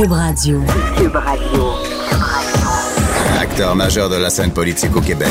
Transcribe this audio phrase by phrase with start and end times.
[0.00, 0.62] Cube Radio.
[0.96, 1.72] Cube Radio.
[3.38, 5.28] Acteur majeur de la scène politique au Québec.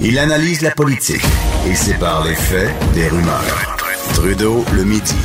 [0.00, 1.24] Il analyse la politique
[1.68, 3.76] et sépare les faits des rumeurs.
[4.14, 5.16] Trudeau le midi.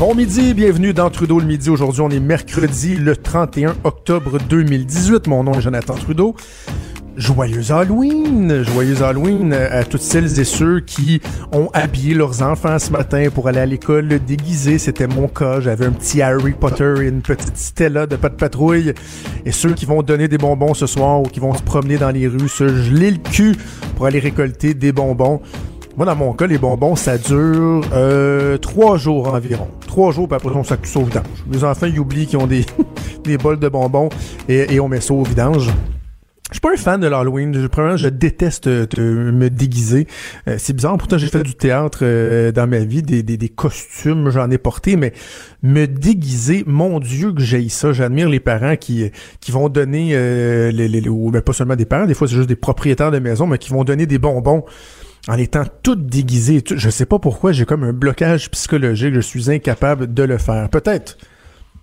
[0.00, 1.70] Bon midi, bienvenue dans Trudeau le midi.
[1.70, 5.28] Aujourd'hui, on est mercredi le 31 octobre 2018.
[5.28, 6.34] Mon nom est Jonathan Trudeau.
[7.16, 8.62] Joyeux Halloween!
[8.64, 11.20] Joyeux Halloween à toutes celles et ceux qui
[11.52, 14.78] ont habillé leurs enfants ce matin pour aller à l'école déguisés.
[14.78, 15.60] C'était mon cas.
[15.60, 18.94] J'avais un petit Harry Potter et une petite Stella de pas de patrouille.
[19.44, 22.10] Et ceux qui vont donner des bonbons ce soir ou qui vont se promener dans
[22.10, 23.56] les rues, se geler le cul
[23.96, 25.42] pour aller récolter des bonbons.
[25.96, 29.68] Moi, dans mon cas, les bonbons, ça dure euh, trois jours environ.
[29.86, 31.26] Trois jours, puis après, on s'accuse au vidange.
[31.50, 32.64] Les enfants, ils oublient qu'ils ont des,
[33.36, 34.08] bols de bonbons
[34.48, 35.68] et on met ça au vidange.
[36.52, 37.54] Je suis pas un fan de l'Halloween.
[37.54, 38.86] Je, premièrement, je déteste euh,
[39.32, 40.06] me déguiser.
[40.48, 40.98] Euh, c'est bizarre.
[40.98, 45.14] Pourtant, j'ai fait du théâtre euh, dans ma vie, des, costumes, j'en ai porté, mais
[45.62, 47.92] me déguiser, mon Dieu que j'ai ça.
[47.92, 50.10] J'admire les parents qui qui vont donner,
[50.72, 53.18] les, les, ou ben, pas seulement des parents, des fois c'est juste des propriétaires de
[53.18, 54.64] maison, mais qui vont donner des bonbons
[55.28, 56.62] en étant toutes déguisées.
[56.74, 59.14] Je sais pas pourquoi j'ai comme un blocage psychologique.
[59.14, 60.68] Je suis incapable de le faire.
[60.68, 61.16] Peut-être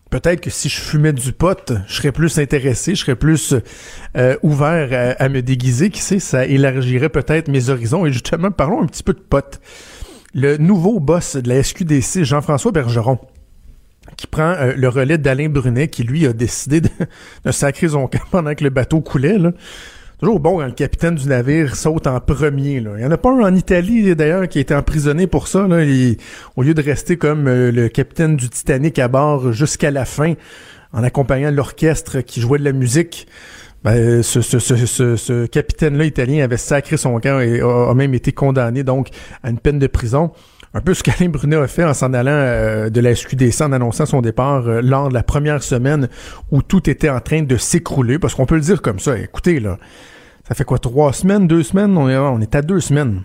[0.10, 3.54] peut-être que si je fumais du pot, je serais plus intéressé, je serais plus
[4.18, 5.90] euh, ouvert à, me déguiser.
[5.90, 8.06] Qui sait, ça élargirait peut-être mes horizons.
[8.06, 9.60] Et justement, parlons un petit peu de pot.
[10.34, 13.20] Le nouveau boss de la SQDC, Jean-François Bergeron,
[14.18, 16.90] qui prend euh, le relais d'Alain Brunet, qui lui a décidé de,
[17.46, 19.38] de sacrer son camp pendant que le bateau coulait.
[19.38, 19.52] Là.
[20.20, 22.74] Toujours bon quand le capitaine du navire saute en premier.
[22.74, 25.66] Il y en a pas un en Italie d'ailleurs qui a été emprisonné pour ça.
[25.66, 30.34] Au lieu de rester comme euh, le capitaine du Titanic à bord jusqu'à la fin,
[30.92, 33.28] en accompagnant l'orchestre qui jouait de la musique,
[33.86, 39.08] ben, ce capitaine-là italien avait sacré son camp et a, même été condamné donc
[39.42, 40.32] à une peine de prison
[40.74, 43.72] un peu ce qu'Alain Brunet a fait en s'en allant euh, de la SQDC en
[43.72, 46.10] annonçant son départ euh, lors de la première semaine
[46.52, 49.18] où tout était en train de s'écrouler, parce qu'on peut le dire comme ça.
[49.18, 49.78] Écoutez, là,
[50.48, 51.98] ça fait quoi, trois semaines, deux semaines?
[51.98, 53.24] On est, on est à deux semaines.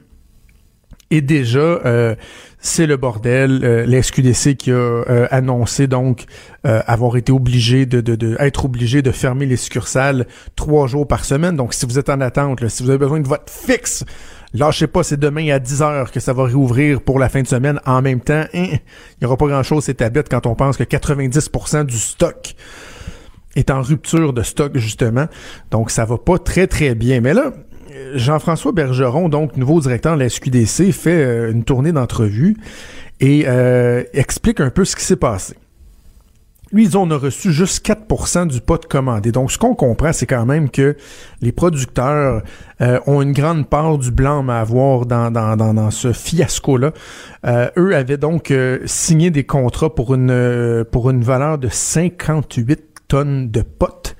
[1.11, 2.15] Et déjà, euh,
[2.59, 3.61] c'est le bordel.
[3.63, 6.25] Euh, la SQDC qui a annoncé donc
[6.65, 11.57] avoir été obligé de, être obligé de fermer les succursales trois jours par semaine.
[11.57, 14.05] Donc, si vous êtes en attente, si vous avez besoin de votre fixe,
[14.55, 17.47] lâchez pas, c'est demain à 10 heures que ça va réouvrir pour la fin de
[17.47, 17.81] semaine.
[17.85, 18.81] En même temps, hein, il
[19.21, 22.55] n'y aura pas grand-chose c'est bête quand on pense que 90% du stock
[23.57, 25.27] est en rupture de stock, justement.
[25.71, 27.21] Donc, ça va pas très, très bien.
[27.21, 27.53] Mais là,
[28.15, 32.57] Jean-François Bergeron, donc nouveau directeur de la SQDC, fait euh, une tournée d'entrevue
[33.21, 35.55] et euh, explique un peu ce qui s'est passé.
[36.75, 39.33] Lui, ils ont reçu juste 4% du pot commandé.
[39.33, 40.97] Donc, ce qu'on comprend, c'est quand même que
[41.41, 42.43] les producteurs
[42.83, 46.93] euh, ont une grande part du blanc à avoir dans, dans, dans, ce fiasco-là.
[47.47, 48.53] eux avaient donc
[48.87, 54.17] signé des contrats pour une, pour une valeur de 58 tonnes de potes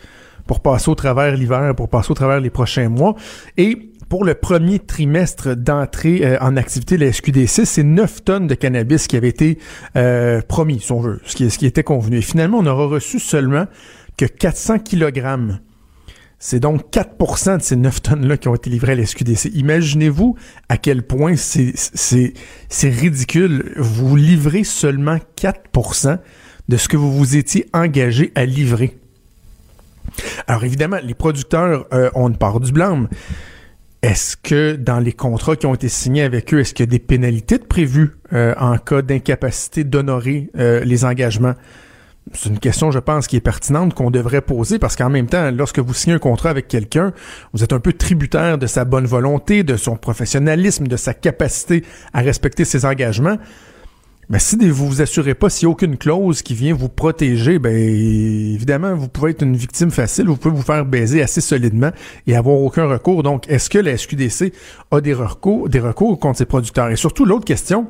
[0.47, 3.15] pour passer au travers l'hiver, pour passer au travers les prochains mois.
[3.57, 8.47] Et pour le premier trimestre d'entrée euh, en activité de la SQDC, c'est 9 tonnes
[8.47, 9.59] de cannabis qui avaient été
[9.97, 12.19] euh, promis, si on veut, ce qui, était convenu.
[12.19, 13.67] Et finalement, on aura reçu seulement
[14.17, 15.59] que 400 kilogrammes.
[16.39, 19.47] C'est donc 4% de ces 9 tonnes-là qui ont été livrées à la SQDC.
[19.53, 20.37] Imaginez-vous
[20.69, 21.75] à quel point c'est
[22.85, 23.73] ridicule.
[23.79, 26.19] Vous livrez seulement 4%
[26.69, 28.97] de ce que vous vous étiez engagé à livrer.
[30.47, 33.09] Alors évidemment, les producteurs euh, ont une part du blâme.
[34.05, 36.91] Est-ce que dans les contrats qui ont été signés avec eux, est-ce qu'il y a
[36.91, 41.55] des pénalités prévues euh, en cas d'incapacité d'honorer euh, les engagements?
[42.35, 45.51] C'est une question, je pense, qui est pertinente, qu'on devrait poser, parce qu'en même temps,
[45.51, 47.15] lorsque vous signez un contrat avec quelqu'un,
[47.55, 51.83] vous êtes un peu tributaire de sa bonne volonté, de son professionnalisme, de sa capacité
[52.13, 53.39] à respecter ses engagements.
[54.29, 57.59] Mais si vous vous assurez pas, s'il n'y a aucune clause qui vient vous protéger,
[57.59, 61.91] ben évidemment, vous pouvez être une victime facile, vous pouvez vous faire baiser assez solidement
[62.27, 63.23] et avoir aucun recours.
[63.23, 64.53] Donc, est-ce que la SQDC
[64.91, 66.91] a des recours, des recours contre ses producteurs?
[66.91, 67.89] Et surtout, l'autre question,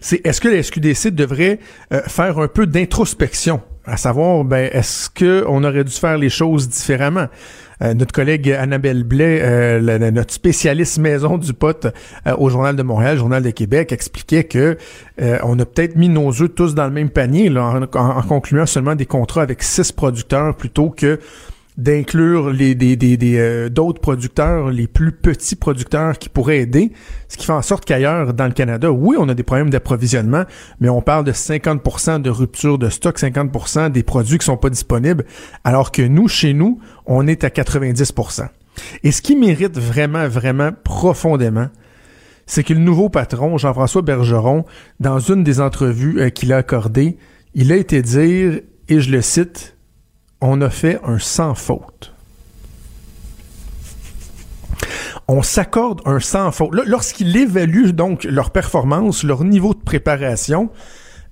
[0.00, 1.60] c'est est-ce que la SQDC devrait
[1.92, 6.68] euh, faire un peu d'introspection, à savoir, ben, est-ce qu'on aurait dû faire les choses
[6.68, 7.28] différemment?
[7.84, 11.86] Euh, notre collègue Annabelle Blais, euh, notre spécialiste maison du pote
[12.26, 14.76] euh, au Journal de Montréal, Journal de Québec, expliquait que
[15.18, 18.94] on a peut-être mis nos œufs tous dans le même panier en, en, concluant seulement
[18.94, 21.20] des contrats avec six producteurs plutôt que
[21.76, 26.92] d'inclure les des, des, des d'autres producteurs, les plus petits producteurs qui pourraient aider,
[27.28, 30.44] ce qui fait en sorte qu'ailleurs dans le Canada, oui, on a des problèmes d'approvisionnement,
[30.80, 34.70] mais on parle de 50% de rupture de stock, 50% des produits qui sont pas
[34.70, 35.24] disponibles,
[35.64, 38.48] alors que nous chez nous, on est à 90%.
[39.02, 41.68] Et ce qui mérite vraiment vraiment profondément,
[42.46, 44.64] c'est que le nouveau patron, Jean-François Bergeron,
[45.00, 47.16] dans une des entrevues euh, qu'il a accordées,
[47.54, 49.73] il a été dire, et je le cite,
[50.40, 52.12] on a fait un sans faute.
[55.26, 56.70] On s'accorde un sans faute.
[56.86, 60.70] Lorsqu'il évalue donc leur performance, leur niveau de préparation,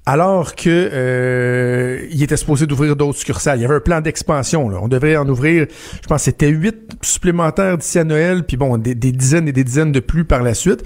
[0.07, 3.59] alors que euh, il était supposé d'ouvrir d'autres succursales.
[3.59, 4.67] Il y avait un plan d'expansion.
[4.67, 5.67] On devrait en ouvrir,
[6.03, 9.93] je pense, c'était huit supplémentaires d'ici à Noël, puis bon, des, dizaines et des dizaines
[9.93, 10.83] de plus par la suite.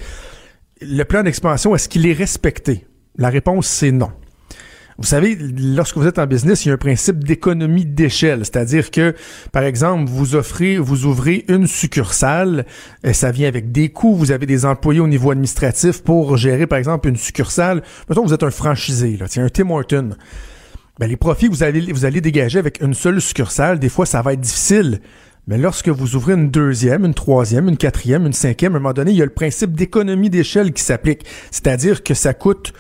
[0.83, 2.87] Le plan d'expansion, est-ce qu'il est respecté?
[3.17, 4.11] La réponse, c'est non.
[4.98, 8.90] Vous savez, lorsque vous êtes en business, il y a un principe d'économie d'échelle, c'est-à-dire
[8.90, 9.14] que,
[9.52, 12.64] par exemple, vous offrez, vous ouvrez une succursale,
[13.04, 16.66] et ça vient avec des coûts, vous avez des employés au niveau administratif pour gérer,
[16.66, 17.82] par exemple, une succursale.
[18.08, 20.10] Mettons, vous êtes un franchisé, là, un Tim Horton.
[20.98, 24.22] Ben, les profits vous allez, vous allez dégager avec une seule succursale, des fois, ça
[24.22, 25.00] va être difficile.
[25.46, 28.94] Mais lorsque vous ouvrez une deuxième, une troisième, une quatrième, une cinquième, à un moment
[28.94, 31.25] donné, il y a le principe d'économie d'échelle qui s'applique.
[31.50, 32.72] C'est-à-dire que ça coûte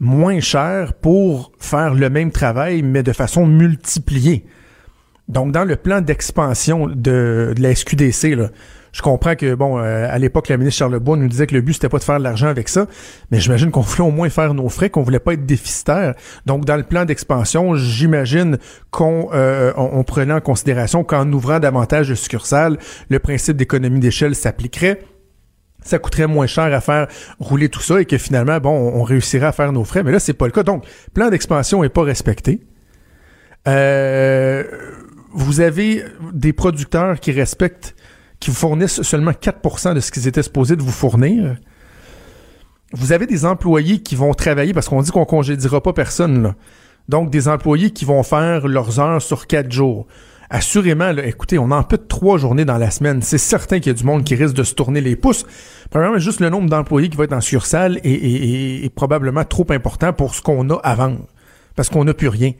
[0.00, 4.46] moins cher pour faire le même travail, mais de façon multipliée.
[5.28, 8.48] Donc, dans le plan d'expansion de, la SQDC, là,
[8.92, 11.74] je comprends que, bon, euh, à l'époque, la ministre Charlebois nous disait que le but,
[11.74, 12.86] c'était pas de faire de l'argent avec ça,
[13.30, 16.14] mais j'imagine qu'on voulait au moins faire nos frais, qu'on voulait pas être déficitaire.
[16.46, 18.58] Donc, dans le plan d'expansion, j'imagine
[18.90, 24.98] qu'on euh, prenait en considération qu'en ouvrant davantage de succursales, le principe d'économie d'échelle s'appliquerait
[25.82, 29.46] ça coûterait moins cher à faire rouler tout ça et que finalement, bon, on, réussirait
[29.46, 30.02] à faire nos frais.
[30.02, 30.62] Mais là, c'est pas le cas.
[30.62, 30.84] Donc,
[31.14, 32.60] plan d'expansion est pas respecté.
[33.68, 34.64] Euh,
[35.32, 37.94] vous avez des producteurs qui respectent,
[38.40, 41.56] qui vous fournissent seulement 4% de ce qu'ils étaient supposés de vous fournir.
[42.92, 46.54] Vous avez des employés qui vont travailler parce qu'on dit qu'on congédiera pas personne.
[47.08, 50.06] Donc, des employés qui vont faire leurs heures sur quatre jours
[50.50, 53.22] assurément, écoutez, on en peut trois journées dans la semaine.
[53.22, 55.46] C'est certain qu'il y a du monde qui risque de se tourner les pouces.
[55.90, 60.34] Premièrement, juste le nombre d'employés qui va être en sursalle est, probablement trop important pour
[60.34, 61.26] ce qu'on a vendre.
[61.76, 62.52] Parce qu'on n'a plus rien.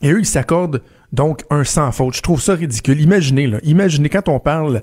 [0.00, 0.82] Et eux, ils s'accordent
[1.12, 2.16] donc un sans faute.
[2.16, 3.00] Je trouve ça ridicule.
[3.00, 4.82] Imaginez, là, imaginez quand on parle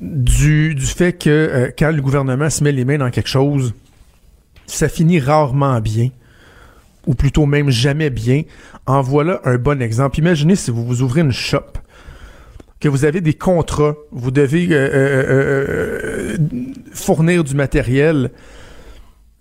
[0.00, 3.74] du, du fait que euh, quand le gouvernement se met les mains dans quelque chose,
[4.66, 6.10] ça finit rarement bien
[7.06, 8.42] ou plutôt même jamais bien,
[8.86, 10.18] en voilà un bon exemple.
[10.18, 11.78] Imaginez si vous ouvrez une shop,
[12.80, 16.36] que vous avez des contrats, vous devez euh, euh, euh,
[16.92, 18.30] fournir du matériel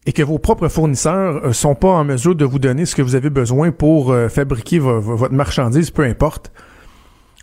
[0.05, 3.15] et que vos propres fournisseurs sont pas en mesure de vous donner ce que vous
[3.15, 6.51] avez besoin pour fabriquer votre marchandise, peu importe.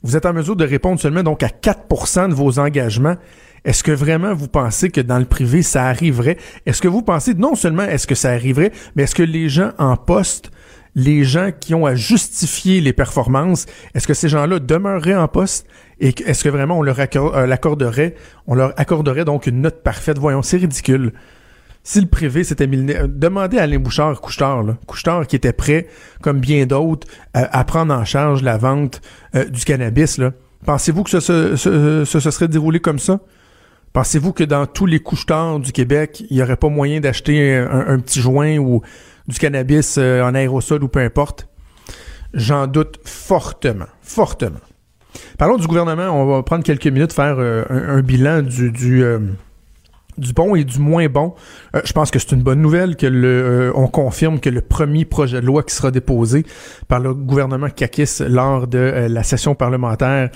[0.03, 3.17] Vous êtes en mesure de répondre seulement donc à 4% de vos engagements.
[3.65, 6.37] Est-ce que vraiment vous pensez que dans le privé ça arriverait?
[6.67, 9.73] Est-ce que vous pensez non seulement est-ce que ça arriverait, mais est-ce que les gens
[9.79, 10.51] en poste
[10.95, 15.67] les gens qui ont à justifier les performances, est-ce que ces gens-là demeureraient en poste?
[16.01, 18.15] Et est-ce que vraiment on leur euh, accorderait,
[18.47, 20.19] on leur accorderait donc une note parfaite?
[20.19, 21.13] Voyons, c'est ridicule.
[21.83, 25.89] Si le privé s'était mis euh, demandez à Alain Bouchard, Couchetard, là, qui était prêt,
[26.23, 29.01] comme bien d'autres, à, prendre en charge la vente
[29.35, 30.33] euh, du cannabis, là.
[30.65, 31.57] Pensez-vous que ça se,
[32.07, 33.21] serait déroulé comme ça?
[33.95, 37.97] Pensez-vous que dans tous les couchetards du Québec, il n'y aurait pas moyen d'acheter un,
[38.01, 38.83] petit joint ou
[39.29, 41.47] du cannabis euh, en aérosol ou peu importe?
[42.33, 44.59] J'en doute fortement, fortement.
[45.39, 46.09] Parlons du gouvernement.
[46.09, 49.21] On va prendre quelques minutes faire euh, un, bilan du, du euh,
[50.19, 51.35] du bon et du moins bon.
[51.75, 54.61] Euh, je pense que c'est une bonne nouvelle que le, euh, on confirme que le
[54.61, 56.45] premier projet de loi qui sera déposé
[56.89, 60.31] par le gouvernement Kakis lors de euh, la session parlementaire,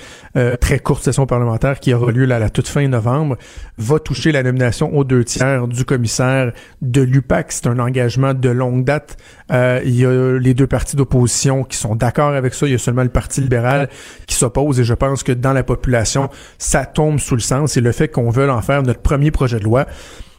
[0.60, 3.36] très courte session parlementaire qui aura lieu à la toute fin novembre,
[3.76, 7.52] va toucher la nomination aux deux tiers du commissaire de l'UPAC.
[7.52, 9.16] C'est un engagement de longue date.
[9.50, 12.66] il y a les deux partis d'opposition qui sont d'accord avec ça.
[12.66, 13.88] Il y a seulement le Parti libéral
[14.26, 17.80] qui s'oppose et je pense que dans la population, ça tombe sous le sens et
[17.80, 19.67] le fait qu'on veut en faire notre premier projet de loi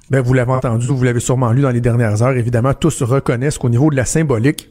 [0.09, 3.57] ben, vous l'avez entendu, vous l'avez sûrement lu dans les dernières heures, évidemment, tous reconnaissent
[3.57, 4.69] qu'au niveau de la symbolique,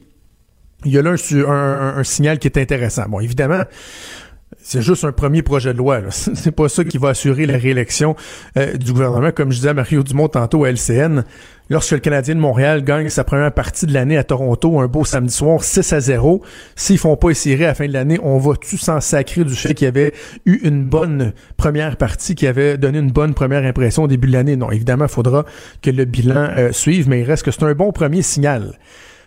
[0.85, 3.05] il y a là un, signal qui est intéressant.
[3.09, 3.63] Bon, évidemment,
[4.61, 6.01] c'est juste un premier projet de loi.
[6.09, 8.15] C'est pas ça qui va assurer la réélection
[8.57, 9.31] euh, du gouvernement.
[9.31, 11.23] Comme je disais à Mario Dumont tantôt à LCN,
[11.69, 15.05] lorsque le Canadien de Montréal gagne sa première partie de l'année à Toronto, un beau
[15.05, 16.41] samedi soir, 6 à 0,
[16.75, 19.73] s'ils font pas essayer à la fin de l'année, on va-tu s'en sacrer du fait
[19.73, 20.13] qu'il y avait
[20.45, 24.33] eu une bonne première partie, qui avait donné une bonne première impression au début de
[24.33, 24.55] l'année?
[24.55, 25.45] Non, évidemment, il faudra
[25.81, 28.77] que le bilan euh, suive, mais il reste que c'est un bon premier signal.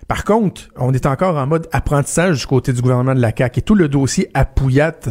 [0.09, 3.61] Par contre, on est encore en mode apprentissage du côté du gouvernement de la CAQ
[3.61, 5.09] et tout le dossier à Pouillate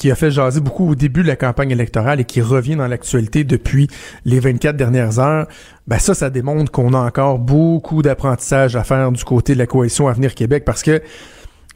[0.00, 2.86] qui a fait jaser beaucoup au début de la campagne électorale et qui revient dans
[2.86, 3.86] l'actualité depuis
[4.24, 5.46] les 24 dernières heures,
[5.86, 9.66] ben ça, ça démontre qu'on a encore beaucoup d'apprentissage à faire du côté de la
[9.66, 11.02] coalition Avenir Québec parce que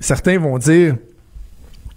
[0.01, 0.97] certains vont dire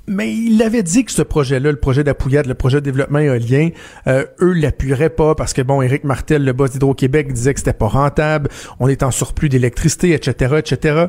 [0.07, 3.69] mais il avait dit que ce projet-là, le projet d'Apouillade, le projet de développement éolien,
[4.07, 7.73] euh, eux l'appuieraient pas parce que bon, Éric Martel, le boss d'Hydro-Québec, disait que c'était
[7.73, 8.49] pas rentable,
[8.79, 11.07] on est en surplus d'électricité, etc., etc.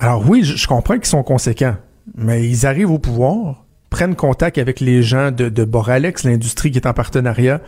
[0.00, 1.76] Alors oui, je, comprends qu'ils sont conséquents,
[2.16, 6.78] mais ils arrivent au pouvoir, prennent contact avec les gens de, de Boralex, l'industrie qui
[6.78, 7.60] est en partenariat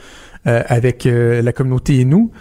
[0.49, 2.33] euh, avec euh, la communauté et nous,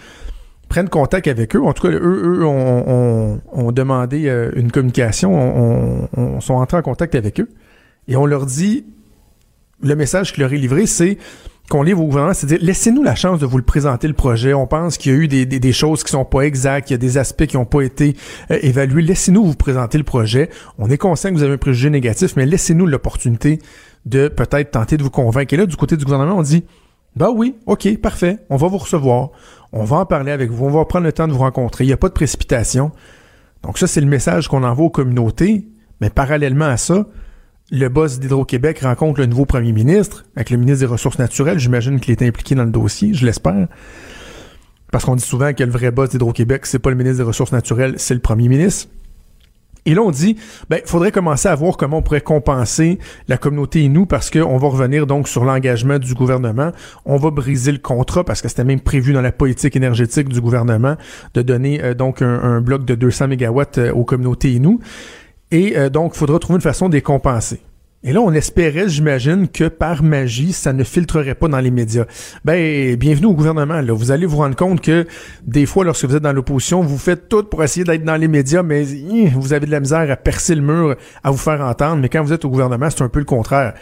[0.68, 1.62] prennent contact avec eux.
[1.62, 6.78] En tout cas, eux, eux ont, ont, demandé euh, une communication, on, on, sont entrés
[6.78, 7.48] en contact avec eux.
[8.08, 8.84] Et on leur dit,
[9.82, 11.18] le message qu'il leur est livré, c'est
[11.68, 14.54] qu'on livre au gouvernement, c'est dire laissez-nous la chance de vous le présenter le projet.
[14.54, 16.94] On pense qu'il y a eu des, des, choses qui sont pas exactes, il y
[16.94, 18.16] a des aspects qui n'ont pas été
[18.52, 19.02] euh, évalués.
[19.02, 20.48] Laissez-nous vous présenter le projet.
[20.78, 23.58] On est conscient que vous avez un préjugé négatif, mais laissez-nous l'opportunité
[24.04, 25.52] de peut-être tenter de vous convaincre.
[25.54, 26.64] Et là, du côté du gouvernement, on dit
[27.16, 29.30] bah oui, ok, parfait, on va vous recevoir,
[29.72, 31.84] on va en parler avec vous, on va prendre le temps de vous rencontrer.
[31.84, 32.92] Il n'y a pas de précipitation.
[33.62, 35.66] Donc ça, c'est le message qu'on envoie aux communautés.
[36.02, 37.06] Mais parallèlement à ça,
[37.70, 41.58] le boss d'Hydro-Québec rencontre le nouveau premier ministre, avec le ministre des Ressources naturelles.
[41.58, 43.66] J'imagine qu'il est impliqué dans le dossier, je l'espère.
[44.92, 47.52] Parce qu'on dit souvent que le vrai boss d'Hydro-Québec, c'est pas le ministre des Ressources
[47.52, 48.88] naturelles, c'est le premier ministre.
[49.86, 50.36] Et là, on dit,
[50.68, 54.56] ben, faudrait commencer à voir comment on pourrait compenser la communauté et nous parce qu'on
[54.58, 56.72] va revenir donc sur l'engagement du gouvernement.
[57.04, 60.40] On va briser le contrat parce que c'était même prévu dans la politique énergétique du
[60.40, 60.96] gouvernement
[61.34, 64.80] de donner euh, donc un, bloc de 200 mégawatts euh, aux communautés et nous.
[65.50, 67.60] Et euh, donc, il faudra trouver une façon de les compenser.
[68.02, 72.04] Et là, on espérait, j'imagine, que par magie, ça ne filtrerait pas dans les médias.
[72.44, 73.80] Ben, bienvenue au gouvernement.
[73.80, 73.92] Là.
[73.92, 75.06] Vous allez vous rendre compte que
[75.44, 78.28] des fois, lorsque vous êtes dans l'opposition, vous faites tout pour essayer d'être dans les
[78.28, 78.84] médias, mais
[79.34, 81.96] vous avez de la misère à percer le mur, à vous faire entendre.
[81.96, 83.74] Mais quand vous êtes au gouvernement, c'est un peu le contraire.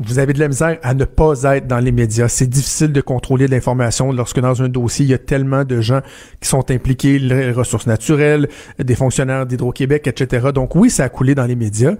[0.00, 2.28] Vous avez de la misère à ne pas être dans les médias.
[2.28, 6.02] C'est difficile de contrôler l'information lorsque dans un dossier, il y a tellement de gens
[6.40, 10.48] qui sont impliqués, les ressources naturelles, des fonctionnaires d'Hydro-Québec, etc.
[10.54, 11.94] Donc oui, ça a coulé dans les médias.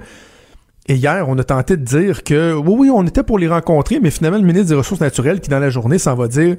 [0.91, 4.01] Et hier, on a tenté de dire que oui, oui, on était pour les rencontrer,
[4.01, 6.57] mais finalement, le ministre des Ressources naturelles, qui dans la journée s'en va dire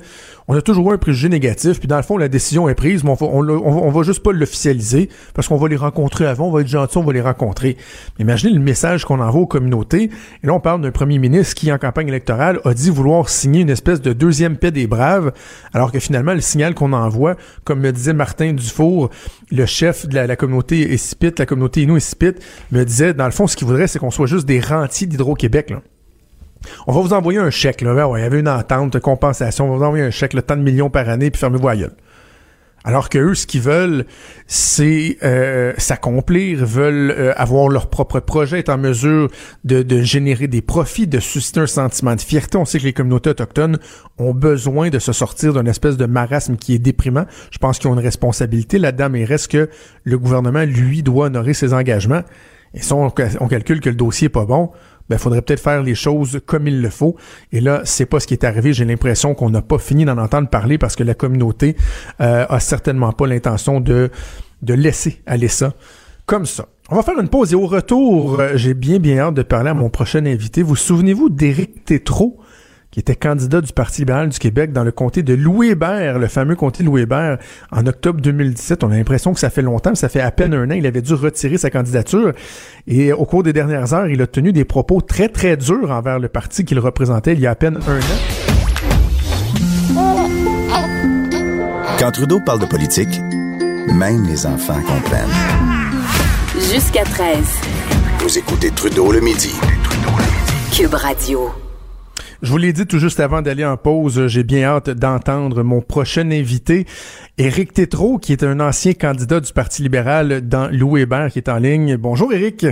[0.52, 3.12] on a toujours un préjugé négatif, puis dans le fond, la décision est prise, mais
[3.12, 6.62] on va, on, va juste pas l'officialiser, parce qu'on va les rencontrer avant, on va
[6.62, 7.78] être gentil, on va les rencontrer.
[8.18, 10.10] imaginez le message qu'on envoie aux communautés.
[10.44, 13.62] Et là, on parle d'un premier ministre qui, en campagne électorale, a dit vouloir signer
[13.62, 15.34] une espèce de deuxième paix des braves,
[15.72, 19.12] alors que finalement, le signal qu'on envoie, comme me disait Martin Dufour,
[19.52, 22.36] le chef de la, communauté Espit, la communauté Inou Espit,
[22.72, 25.74] me disait, dans le fond, ce qu'il voudrait, c'est qu'on soit juste des rentiers d'Hydro-Québec,
[26.88, 28.10] on va vous envoyer un chèque, là.
[28.16, 29.66] il y avait une entente de compensation.
[29.66, 31.76] On va vous envoyer un chèque, le tant de millions par année, puis fermez-vous à
[32.84, 34.06] Alors que eux, ce qu'ils veulent,
[34.48, 39.30] c'est euh, s'accomplir, veulent euh, avoir leur propre projet, être en mesure
[39.66, 42.58] de, générer des profits, de susciter un sentiment de fierté.
[42.58, 43.80] On sait que les communautés autochtones
[44.18, 47.26] ont besoin de se sortir d'une espèce de marasme qui est déprimant.
[47.52, 49.70] Je pense qu'ils ont une responsabilité là-dedans, mais il reste que
[50.04, 52.24] le gouvernement, lui, doit honorer ses engagements.
[52.74, 54.72] Et si on, on calcule que le dossier est pas bon,
[55.10, 57.16] ben faudrait peut-être faire les choses comme il le faut.
[57.52, 58.74] Et là, c'est pas ce qui est arrivé.
[58.74, 61.76] J'ai l'impression qu'on n'a pas fini d'en entendre parler parce que la communauté
[62.22, 64.10] euh, a certainement pas l'intention de
[64.62, 65.74] de laisser aller ça
[66.26, 66.68] comme ça.
[66.92, 69.70] On va faire une pause et au retour, euh, j'ai bien bien hâte de parler
[69.70, 70.64] à mon prochain invité.
[70.64, 72.38] Vous souvenez-vous d'Éric Tétrault?
[72.92, 76.56] Qui était candidat du Parti libéral du Québec dans le comté de Louis-Hébert, le fameux
[76.56, 77.38] comté de Louis-Hébert,
[77.72, 78.84] en octobre 2017.
[78.84, 80.74] On a l'impression que ça fait longtemps, ça fait à peine un an.
[80.74, 82.34] Il avait dû retirer sa candidature.
[82.88, 86.20] Et au cours des dernières heures, il a tenu des propos très, très durs envers
[86.20, 88.20] le parti qu'il représentait il y a à peine un an.
[92.00, 93.20] Quand Trudeau parle de politique,
[93.94, 95.28] même les enfants comprennent.
[96.72, 97.38] Jusqu'à 13.
[98.20, 99.54] Vous écoutez Trudeau le midi.
[100.72, 101.52] Cube Radio.
[102.42, 105.82] Je vous l'ai dit tout juste avant d'aller en pause, j'ai bien hâte d'entendre mon
[105.82, 106.86] prochain invité,
[107.38, 111.50] Éric Tétrault, qui est un ancien candidat du Parti libéral dans Louis Hébert, qui est
[111.50, 111.98] en ligne.
[111.98, 112.66] Bonjour Éric.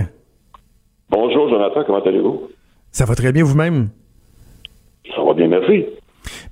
[1.10, 2.48] Bonjour Jonathan, comment allez-vous?
[2.92, 3.90] Ça va très bien vous-même?
[5.14, 5.84] Ça va bien, merci.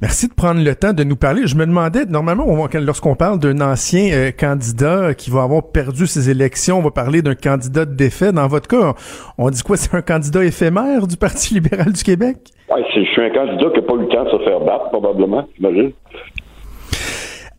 [0.02, 1.46] Merci de prendre le temps de nous parler.
[1.46, 6.28] Je me demandais, normalement, lorsqu'on parle d'un ancien euh, candidat qui va avoir perdu ses
[6.28, 8.30] élections, on va parler d'un candidat de défait.
[8.30, 8.94] Dans votre cas,
[9.38, 9.78] on dit quoi?
[9.78, 12.36] C'est un candidat éphémère du Parti libéral du Québec?
[12.68, 14.90] Ouais, je suis un candidat qui n'a pas eu le temps de se faire battre,
[14.90, 15.92] probablement, j'imagine.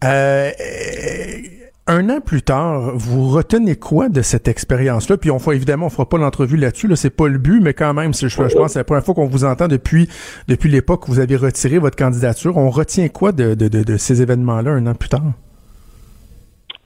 [0.03, 0.51] Euh,
[1.87, 5.17] un an plus tard, vous retenez quoi de cette expérience-là?
[5.17, 7.73] Puis on fera évidemment, on fera pas l'entrevue là-dessus, là, c'est pas le but, mais
[7.73, 10.07] quand même, je, je pense que c'est la première fois qu'on vous entend depuis
[10.47, 12.57] depuis l'époque où vous avez retiré votre candidature.
[12.57, 15.21] On retient quoi de, de, de, ces événements-là un an plus tard?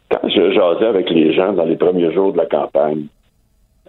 [0.10, 3.06] Quand je jasais avec les gens dans les premiers jours de la campagne,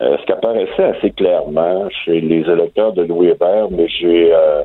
[0.00, 4.62] euh, ce qui apparaissait assez clairement chez les électeurs de Louis Hébert, mais j'ai euh,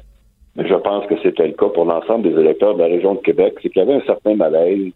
[0.58, 3.56] je pense que c'était le cas pour l'ensemble des électeurs de la région de Québec,
[3.62, 4.92] c'est qu'il y avait un certain malaise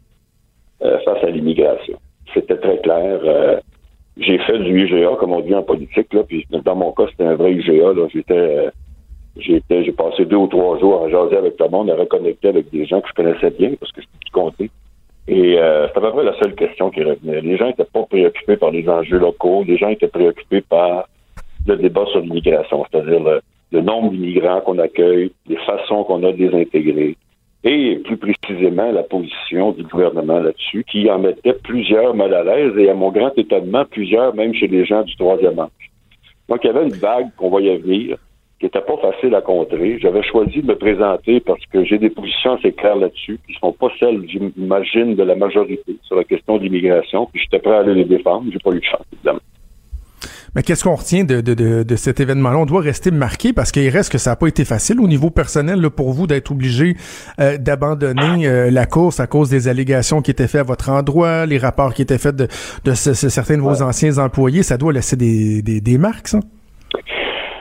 [0.82, 1.98] face à l'immigration.
[2.34, 3.20] C'était très clair.
[3.24, 3.60] Euh,
[4.18, 7.26] j'ai fait du IGA, comme on dit en politique, là, puis dans mon cas, c'était
[7.26, 7.94] un vrai IGA.
[7.94, 8.08] Là.
[8.14, 8.70] J'étais,
[9.38, 12.50] j'étais, j'ai passé deux ou trois jours à jaser avec tout le monde, à reconnecter
[12.50, 14.70] avec des gens que je connaissais bien, parce que c'était tout compté.
[15.28, 17.42] Et euh, c'était à la seule question qui revenait.
[17.42, 21.08] Les gens n'étaient pas préoccupés par les enjeux locaux, les gens étaient préoccupés par
[21.68, 26.32] le débat sur l'immigration, c'est-à-dire le, le nombre d'immigrants qu'on accueille, les façons qu'on a
[26.32, 27.16] de les intégrer,
[27.64, 32.78] et plus précisément la position du gouvernement là-dessus, qui en mettait plusieurs mal à l'aise
[32.78, 35.70] et à mon grand étonnement, plusieurs même chez les gens du troisième âge.
[36.50, 38.18] Donc il y avait une vague qu'on voyait venir,
[38.60, 40.00] qui n'était pas facile à contrer.
[40.00, 43.58] J'avais choisi de me présenter parce que j'ai des positions assez claires là-dessus, qui ne
[43.58, 47.76] sont pas celles, j'imagine, de la majorité sur la question de l'immigration, puis j'étais prêt
[47.76, 48.46] à aller les défendre.
[48.52, 49.40] J'ai pas eu de chance, évidemment.
[50.54, 52.58] Mais qu'est-ce qu'on retient de, de, de, de cet événement-là?
[52.58, 55.30] On doit rester marqué parce qu'il reste que ça n'a pas été facile au niveau
[55.30, 56.96] personnel là, pour vous d'être obligé
[57.40, 61.46] euh, d'abandonner euh, la course à cause des allégations qui étaient faites à votre endroit,
[61.46, 62.48] les rapports qui étaient faits de,
[62.84, 64.62] de certains de vos anciens employés.
[64.62, 66.40] Ça doit laisser des, des, des marques, ça?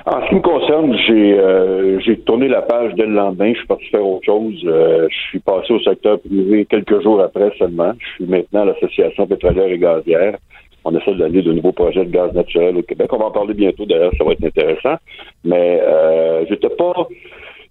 [0.06, 3.52] En ce qui me concerne, j'ai euh, j'ai tourné la page dès le lendemain.
[3.52, 4.54] Je suis parti faire autre chose.
[4.64, 7.92] je suis passé au secteur privé quelques jours après seulement.
[8.00, 10.36] Je suis maintenant à l'Association pétrolière et gazière
[10.84, 13.12] on essaie de donner de nouveaux projets de gaz naturel au Québec.
[13.12, 14.96] On va en parler bientôt, d'ailleurs, ça va être intéressant.
[15.44, 16.92] Mais euh, j'étais pas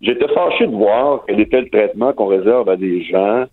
[0.01, 3.45] j'étais fâché de voir quel était le traitement qu'on réserve à des gens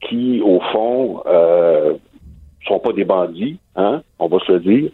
[0.00, 1.94] qui, au fond, euh,
[2.66, 4.90] sont pas des bandits, hein, on va se le dire,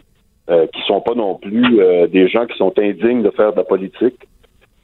[0.49, 3.57] euh, qui sont pas non plus euh, des gens qui sont indignes de faire de
[3.57, 4.27] la politique.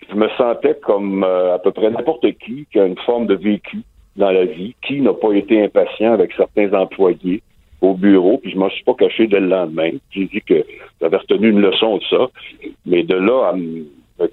[0.09, 3.35] Je me sentais comme euh, à peu près n'importe qui qui a une forme de
[3.35, 3.79] vécu
[4.15, 7.41] dans la vie, qui n'a pas été impatient avec certains employés,
[7.85, 9.91] au bureau, puis je m'en suis pas caché dès le lendemain.
[10.11, 10.65] J'ai dit que
[11.01, 12.27] j'avais retenu une leçon de ça,
[12.85, 13.85] mais de là à me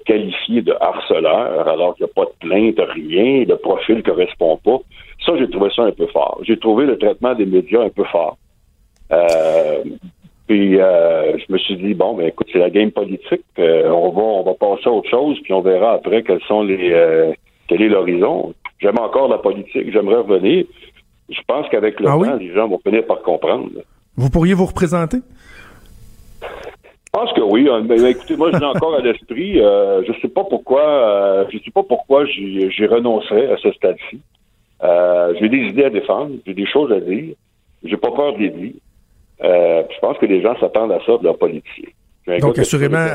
[0.05, 4.57] qualifier de harceleur alors qu'il n'y a pas de plainte, rien, le profil ne correspond
[4.63, 4.79] pas,
[5.25, 6.39] ça, j'ai trouvé ça un peu fort.
[6.43, 8.37] J'ai trouvé le traitement des médias un peu fort.
[9.11, 9.83] Euh,
[10.47, 13.43] puis euh, je me suis dit bon, ben écoute, c'est la game politique.
[13.59, 17.33] Euh, on va on va passer à autre chose, puis on verra après sont les
[17.67, 18.53] quel est l'horizon.
[18.79, 20.65] J'aime encore la politique, j'aimerais revenir
[21.29, 23.69] je pense qu'avec le ah temps, les gens vont finir par comprendre.
[24.15, 25.17] Vous pourriez vous représenter?
[26.41, 27.67] Je pense que oui.
[27.69, 29.59] Euh, mais, écoutez, moi, je l'ai encore à l'esprit.
[29.59, 30.83] Euh, je sais pas pourquoi.
[30.83, 34.19] Euh, je sais pas pourquoi j'y renoncerais à ce stade-ci.
[35.39, 37.35] j'ai des idées à défendre, j'ai des choses à dire.
[37.83, 38.73] J'ai pas peur de les dire.
[39.41, 41.89] je pense que les gens s'attendent à ça de leurs politiciens.
[42.39, 43.05] Donc, assurément,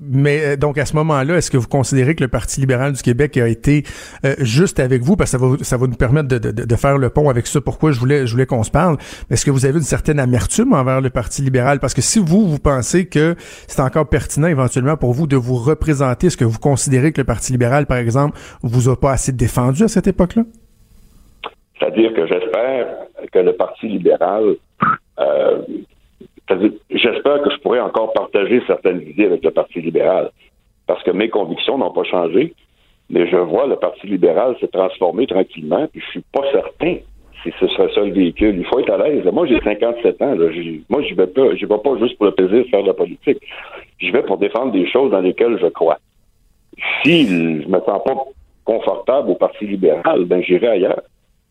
[0.00, 3.02] mais euh, donc à ce moment-là, est-ce que vous considérez que le Parti libéral du
[3.02, 3.82] Québec a été
[4.24, 6.76] euh, juste avec vous, parce que ça va, ça va nous permettre de, de, de,
[6.76, 7.60] faire le pont avec ça.
[7.60, 8.96] Pourquoi je voulais, je voulais qu'on se parle?
[9.30, 11.78] Est-ce que vous avez une certaine amertume envers le Parti libéral?
[11.78, 13.34] Parce que si vous vous pensez que
[13.68, 17.26] c'est encore pertinent éventuellement pour vous de vous représenter, est-ce que vous considérez que le
[17.26, 20.44] Parti libéral, par exemple, vous a pas assez défendu à cette époque-là?
[21.78, 22.86] C'est-à-dire que j'espère
[23.32, 24.56] que le Parti libéral
[25.18, 25.62] euh,
[26.90, 30.30] J'espère que je pourrai encore partager certaines idées avec le Parti libéral,
[30.86, 32.54] parce que mes convictions n'ont pas changé,
[33.10, 36.96] mais je vois le Parti libéral se transformer tranquillement, puis je suis pas certain
[37.42, 38.56] si ce serait ça le véhicule.
[38.56, 39.24] Il faut être à l'aise.
[39.32, 40.36] Moi, j'ai 57 ans.
[40.88, 42.94] Moi, je vais pas, je vais pas juste pour le plaisir de faire de la
[42.94, 43.38] politique.
[43.98, 45.98] Je vais pour défendre des choses dans lesquelles je crois.
[47.02, 48.24] Si je me sens pas
[48.64, 51.02] confortable au Parti libéral, ben j'irai ailleurs.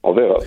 [0.03, 0.37] On verra.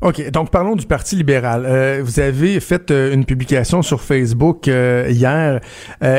[0.00, 1.64] OK, donc parlons du Parti libéral.
[1.66, 5.60] Euh, vous avez fait euh, une publication sur Facebook euh, hier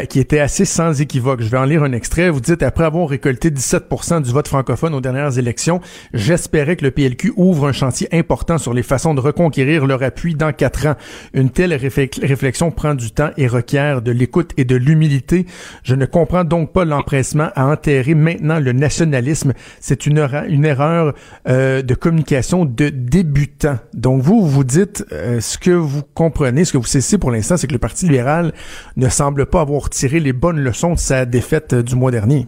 [0.09, 1.41] qui était assez sans équivoque.
[1.41, 2.29] Je vais en lire un extrait.
[2.29, 5.79] Vous dites, après avoir récolté 17% du vote francophone aux dernières élections,
[6.13, 10.35] j'espérais que le PLQ ouvre un chantier important sur les façons de reconquérir leur appui
[10.35, 10.95] dans quatre ans.
[11.33, 15.45] Une telle réflexion prend du temps et requiert de l'écoute et de l'humilité.
[15.83, 19.53] Je ne comprends donc pas l'empressement à enterrer maintenant le nationalisme.
[19.79, 21.13] C'est une, une erreur
[21.47, 23.68] de communication de débutant.
[23.93, 27.57] Donc vous, vous dites, euh, ce que vous comprenez, ce que vous cessez pour l'instant,
[27.57, 28.51] c'est que le Parti libéral
[28.97, 32.45] ne semble pas avoir tiré les bonnes leçons de sa défaite euh, du mois dernier.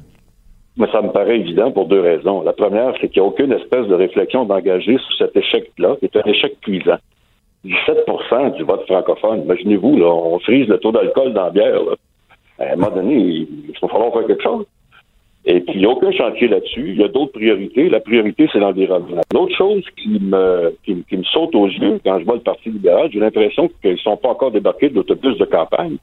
[0.78, 2.44] Mais ça me paraît évident pour deux raisons.
[2.44, 6.06] La première, c'est qu'il n'y a aucune espèce de réflexion d'engager sur cet échec-là, qui
[6.06, 6.98] est un échec cuisant.
[7.66, 9.44] 17% du vote francophone.
[9.44, 11.80] Imaginez-vous, là, on frise le taux d'alcool dans la bière.
[12.60, 14.66] À un moment donné, il va falloir faire quelque chose.
[15.46, 16.92] Et puis, il n'y a aucun chantier là-dessus.
[16.92, 17.90] Il y a d'autres priorités.
[17.90, 19.22] La priorité, c'est l'environnement.
[19.34, 23.10] L'autre chose qui me, qui, me saute aux yeux quand je vois le Parti libéral,
[23.12, 25.98] j'ai l'impression qu'ils ne sont pas encore débarqués de l'autobus de campagne.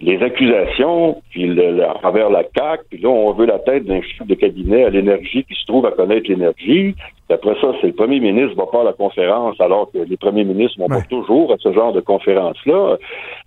[0.00, 4.26] Les accusations, puis le, envers la CAQ, puis là, on veut la tête d'un chef
[4.26, 6.94] de cabinet à l'énergie qui se trouve à connaître l'énergie.
[7.28, 10.16] Après ça, c'est le premier ministre qui va pas à la conférence, alors que les
[10.16, 12.96] premiers ministres vont pas toujours à ce genre de conférence-là.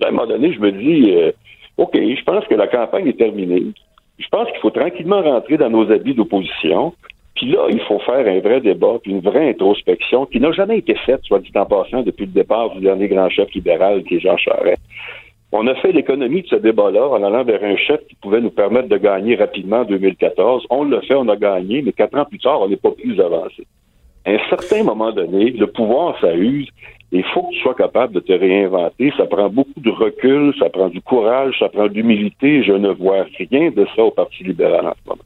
[0.04, 1.32] À un moment donné, je me dis, euh,
[1.78, 3.74] OK, je pense que la campagne est terminée
[4.20, 6.94] je pense qu'il faut tranquillement rentrer dans nos habits d'opposition,
[7.36, 10.78] Puis là, il faut faire un vrai débat, puis une vraie introspection qui n'a jamais
[10.78, 14.18] été faite, soit dit en passant, depuis le départ du dernier grand chef libéral qui
[14.18, 14.82] est Jean Charest.
[15.52, 18.52] On a fait l'économie de ce débat-là en allant vers un chef qui pouvait nous
[18.52, 20.66] permettre de gagner rapidement en 2014.
[20.70, 23.20] On l'a fait, on a gagné, mais quatre ans plus tard, on n'est pas plus
[23.20, 23.66] avancé.
[24.26, 26.70] À un certain moment donné, le pouvoir, ça use.
[27.12, 29.12] Il faut que tu sois capable de te réinventer.
[29.18, 32.64] Ça prend beaucoup de recul, ça prend du courage, ça prend de l'humilité.
[32.64, 35.22] Je ne vois rien de ça au Parti libéral en ce moment.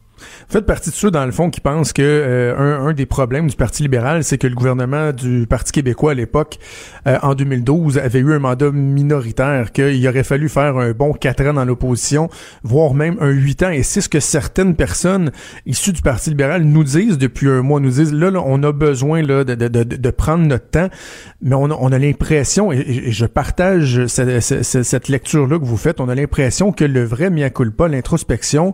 [0.50, 3.48] Faites partie de ceux, dans le fond, qui pensent que euh, un, un, des problèmes
[3.48, 6.58] du Parti libéral, c'est que le gouvernement du Parti québécois à l'époque,
[7.06, 11.46] euh, en 2012, avait eu un mandat minoritaire, qu'il aurait fallu faire un bon quatre
[11.46, 12.30] ans dans l'opposition,
[12.64, 13.70] voire même un huit ans.
[13.70, 15.32] Et c'est ce que certaines personnes
[15.66, 18.72] issues du Parti libéral nous disent depuis un mois, nous disent, là, là on a
[18.72, 20.90] besoin là, de, de, de, de, prendre notre temps,
[21.42, 25.66] mais on a, on a l'impression, et, et, je partage cette, cette, cette lecture-là que
[25.66, 28.74] vous faites, on a l'impression que le vrai mea culpa, l'introspection,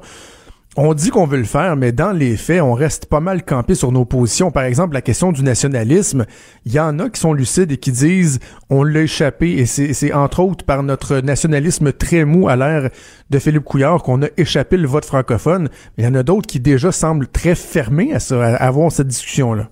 [0.75, 3.75] on dit qu'on veut le faire, mais dans les faits, on reste pas mal campé
[3.75, 4.49] sur nos positions.
[4.49, 6.25] Par exemple, la question du nationalisme,
[6.65, 8.39] il y en a qui sont lucides et qui disent
[8.71, 12.89] on l'a échappé, et c'est entre autres par notre nationalisme très mou à l'ère
[13.29, 15.69] de Philippe Couillard qu'on a échappé le vote francophone.
[15.97, 18.91] Mais il y en a d'autres qui déjà semblent très fermés à ça, à avoir
[18.91, 19.67] cette discussion-là.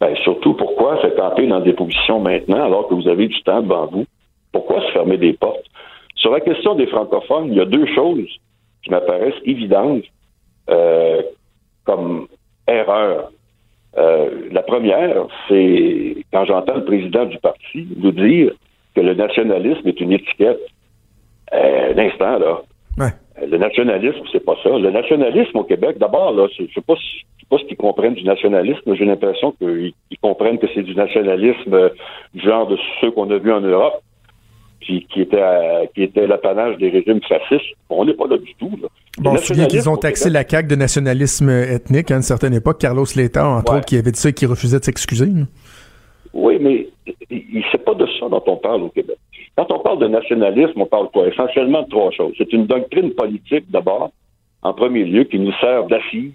[0.00, 3.62] Ben, surtout, pourquoi se camper dans des positions maintenant alors que vous avez du temps
[3.62, 4.04] devant vous?
[4.52, 5.64] Pourquoi se fermer des portes?
[6.14, 8.28] Sur la question des francophones, il y a deux choses
[8.82, 10.04] qui m'apparaissent évidentes
[10.70, 11.22] euh,
[11.84, 12.28] comme
[12.66, 13.30] erreur.
[13.96, 18.52] Euh, la première, c'est quand j'entends le président du parti nous dire
[18.94, 20.60] que le nationalisme est une étiquette.
[21.54, 22.62] Euh, L'instant, là.
[22.98, 23.46] Ouais.
[23.46, 24.70] Le nationalisme, c'est pas ça.
[24.70, 28.24] Le nationalisme au Québec, d'abord, là, je sais pas si pas ce qu'ils comprennent du
[28.24, 28.94] nationalisme.
[28.94, 31.90] J'ai l'impression qu'ils comprennent que c'est du nationalisme
[32.34, 34.02] du genre de ceux qu'on a vus en Europe
[34.80, 37.74] qui, qui était à, qui était l'apanage des régimes fascistes.
[37.90, 38.70] On n'est pas là du tout.
[38.80, 38.88] Là.
[39.18, 42.78] Bon, on qu'ils ont taxé la CAQ de nationalisme ethnique à une certaine époque.
[42.78, 43.78] Carlos Leta, entre Ouais.
[43.78, 45.26] autres, qui avait dit ça et qui refusait de s'excuser.
[46.32, 46.88] Oui, mais
[47.30, 49.16] il c'est pas de ça dont on parle au Québec.
[49.56, 51.26] Quand on parle de nationalisme, on parle quoi?
[51.26, 52.32] Essentiellement de trois choses.
[52.38, 54.10] C'est une doctrine politique, d'abord,
[54.62, 56.32] en premier lieu, qui nous sert d'assise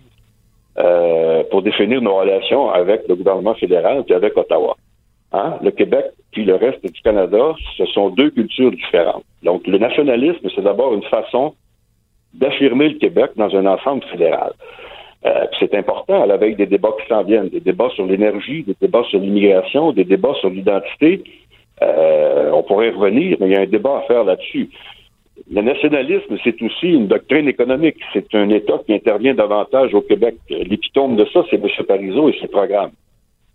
[0.78, 4.76] euh, pour définir nos relations avec le gouvernement fédéral et avec Ottawa.
[5.34, 5.58] Hein?
[5.62, 9.24] Le Québec puis le reste du Canada, ce sont deux cultures différentes.
[9.43, 11.54] Donc, le nationalisme, c'est d'abord une façon
[12.34, 14.54] d'affirmer le Québec dans un ensemble fédéral.
[15.26, 18.63] Euh, c'est important à la veille des débats qui s'en viennent, des débats sur l'énergie,
[18.63, 21.24] des débats sur l'immigration, des débats sur l'identité.
[21.82, 24.69] Euh, on pourrait revenir, mais il y a un débat à faire là-dessus.
[25.52, 27.98] Le nationalisme, c'est aussi une doctrine économique.
[28.12, 30.36] C'est un État qui intervient davantage au Québec.
[30.50, 31.67] L'épitome de ça, c'est M.
[31.88, 32.91] Parizeau et ses programmes.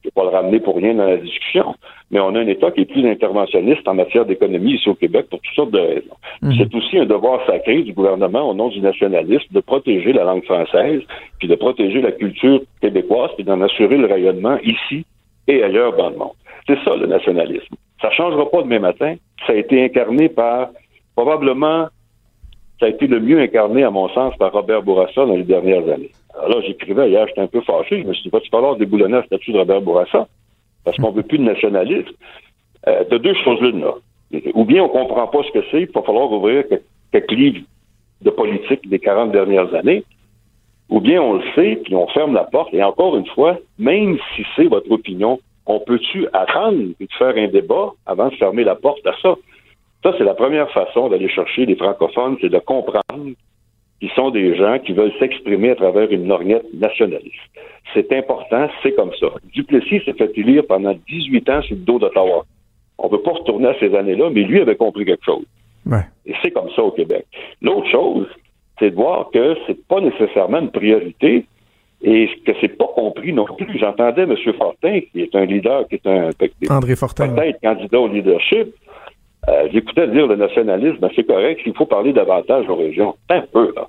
[0.03, 1.75] Je ne vais pas le ramener pour rien dans la discussion,
[2.11, 5.27] mais on a un État qui est plus interventionniste en matière d'économie ici au Québec
[5.29, 6.17] pour toutes sortes de raisons.
[6.43, 6.55] Mhm.
[6.57, 10.45] C'est aussi un devoir sacré du gouvernement au nom du nationalisme de protéger la langue
[10.45, 11.03] française,
[11.39, 15.05] puis de protéger la culture québécoise, puis d'en assurer le rayonnement ici
[15.49, 16.37] et ailleurs dans le monde.
[16.67, 17.75] C'est ça le nationalisme.
[18.01, 19.17] Ça changera pas demain matin.
[19.47, 20.69] Ça a été incarné par
[21.17, 21.89] probablement
[22.79, 25.89] ça a été le mieux incarné, à mon sens, par Robert Bourassa dans les dernières
[25.89, 26.13] années.
[26.35, 28.03] Alors là, j'écrivais hier, j'étais un peu fâché.
[28.03, 30.29] Je me suis dit, va-tu falloir déboulonner la statut de Robert Bourassa?
[30.85, 32.13] Parce qu'on veut plus de nationalisme.
[32.87, 33.95] Euh, de deux choses l'une, là.
[34.55, 37.65] Ou bien on comprend pas ce que c'est, il va falloir ouvrir quelques, quelques livres
[38.23, 40.05] de politique des 40 dernières années.
[40.91, 42.73] Ou bien on le sait, puis on ferme la porte.
[42.73, 47.37] Et encore une fois, même si c'est votre opinion, on peut-tu attendre et de faire
[47.37, 49.35] un débat avant de fermer la porte à ça?
[50.03, 53.33] Ça, c'est la première façon d'aller chercher les francophones, c'est de comprendre
[54.01, 57.35] qu'ils sont des gens qui veulent s'exprimer à travers une lorgnette nationaliste.
[57.95, 59.27] C'est important, c'est comme ça.
[59.53, 62.45] Duplessis s'est fait élire pendant 18 ans sur le dos d'Ottawa.
[62.99, 65.45] On ne veut pas retourner à ces années-là, mais lui avait compris quelque chose.
[65.87, 66.05] Ouais.
[66.27, 67.27] Et c'est comme ça au Québec.
[67.63, 68.27] L'autre chose,
[68.79, 71.47] c'est de voir que c'est pas nécessairement une priorité
[72.03, 73.79] et que c'est pas compris non plus.
[73.79, 74.37] J'entendais M.
[74.57, 76.31] Fortin, qui est un leader, qui est un
[76.71, 77.29] André Fortin.
[77.31, 78.75] peut-être candidat au leadership.
[79.49, 83.15] Euh, J'écoutais dire le nationalisme, ben, c'est correct, il faut parler davantage aux régions.
[83.31, 83.87] Un peu, là.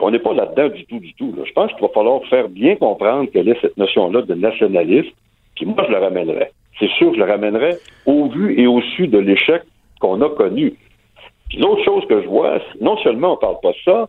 [0.00, 1.34] On n'est pas là-dedans du tout, du tout.
[1.44, 5.10] Je pense qu'il va falloir faire bien comprendre quelle est cette notion-là de nationalisme,
[5.54, 6.50] puis moi, je le ramènerais.
[6.78, 9.62] C'est sûr que je le ramènerais au vu et au su de l'échec
[10.00, 10.74] qu'on a connu.
[11.48, 14.06] Puis l'autre chose que je vois, non seulement on parle pas de ça,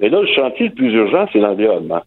[0.00, 2.02] mais là, le chantier le plus urgent, c'est l'environnement.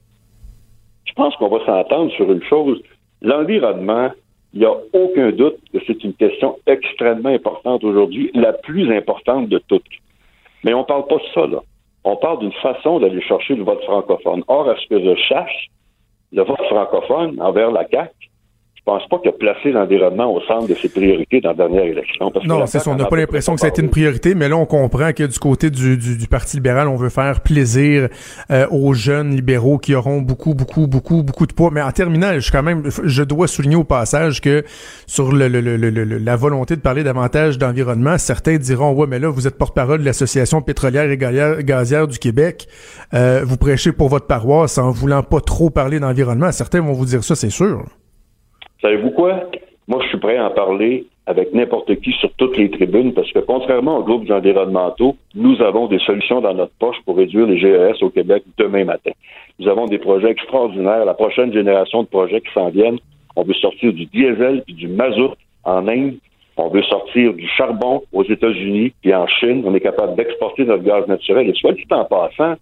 [1.05, 2.81] Je pense qu'on va s'entendre sur une chose.
[3.21, 4.09] L'environnement,
[4.53, 9.47] il n'y a aucun doute que c'est une question extrêmement importante aujourd'hui, la plus importante
[9.47, 9.83] de toutes.
[10.63, 11.61] Mais on ne parle pas de ça, là.
[12.03, 14.43] On parle d'une façon d'aller chercher le vote francophone.
[14.47, 15.69] Or, à ce que je cherche,
[16.31, 18.28] le vote francophone envers la CAQ,
[18.89, 22.31] pense pas que placer l'environnement au centre de ses priorités dans la dernière élection.
[22.45, 22.89] non, c'est ça.
[22.89, 25.23] On n'a pas l'impression que ça a été une priorité, mais là, on comprend que
[25.23, 28.07] du côté du, du, Parti libéral, on veut faire plaisir
[28.51, 31.69] euh, aux jeunes libéraux qui auront beaucoup, beaucoup, beaucoup, beaucoup de poids.
[31.71, 34.63] Mais en terminant, je quand même, je dois souligner au passage que
[35.07, 39.29] sur le, le, le, la volonté de parler davantage d'environnement, certains diront, ouais, mais là,
[39.29, 42.67] vous êtes porte-parole de l'Association pétrolière et gazière du Québec.
[43.13, 46.51] Euh, vous prêchez pour votre paroisse en voulant pas trop parler d'environnement.
[46.51, 47.85] Certains vont vous dire ça, c'est sûr.
[48.81, 49.49] Savez-vous quoi?
[49.87, 53.31] Moi, je suis prêt à en parler avec n'importe qui sur toutes les tribunes parce
[53.31, 57.57] que contrairement aux groupes environnementaux, nous avons des solutions dans notre poche pour réduire les
[57.57, 59.11] GES au Québec demain matin.
[59.59, 62.99] Nous avons des projets extraordinaires, la prochaine génération de projets qui s'en viennent.
[63.35, 65.33] On veut sortir du diesel et du mazout
[65.65, 66.15] en Inde.
[66.57, 69.63] On veut sortir du charbon aux États-Unis et en Chine.
[69.65, 71.49] On est capable d'exporter notre gaz naturel.
[71.49, 72.55] Et soit dit en passant,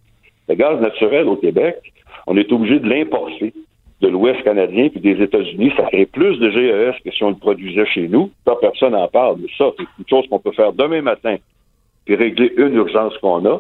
[0.50, 1.78] le gaz naturel au Québec,
[2.26, 3.54] on est obligé de l'importer
[4.02, 7.36] de l'Ouest canadien puis des États-Unis, ça crée plus de GES que si on le
[7.36, 8.32] produisait chez nous.
[8.46, 11.38] Ça, personne n'en parle, mais ça, c'est une chose qu'on peut faire demain matin
[12.06, 13.60] puis régler une urgence qu'on a.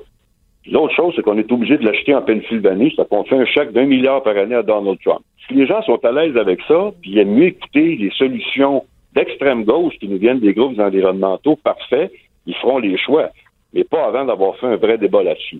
[0.71, 3.71] L'autre chose, c'est qu'on est obligé de l'acheter en Pennsylvanie, ça qu'on fait un chèque
[3.71, 5.21] d'un milliard par année à Donald Trump.
[5.47, 8.84] Si les gens sont à l'aise avec ça, puis ils aiment mieux écouter les solutions
[9.13, 12.12] d'extrême gauche qui nous viennent des groupes environnementaux parfaits,
[12.45, 13.30] ils feront les choix,
[13.73, 15.60] mais pas avant d'avoir fait un vrai débat là-dessus.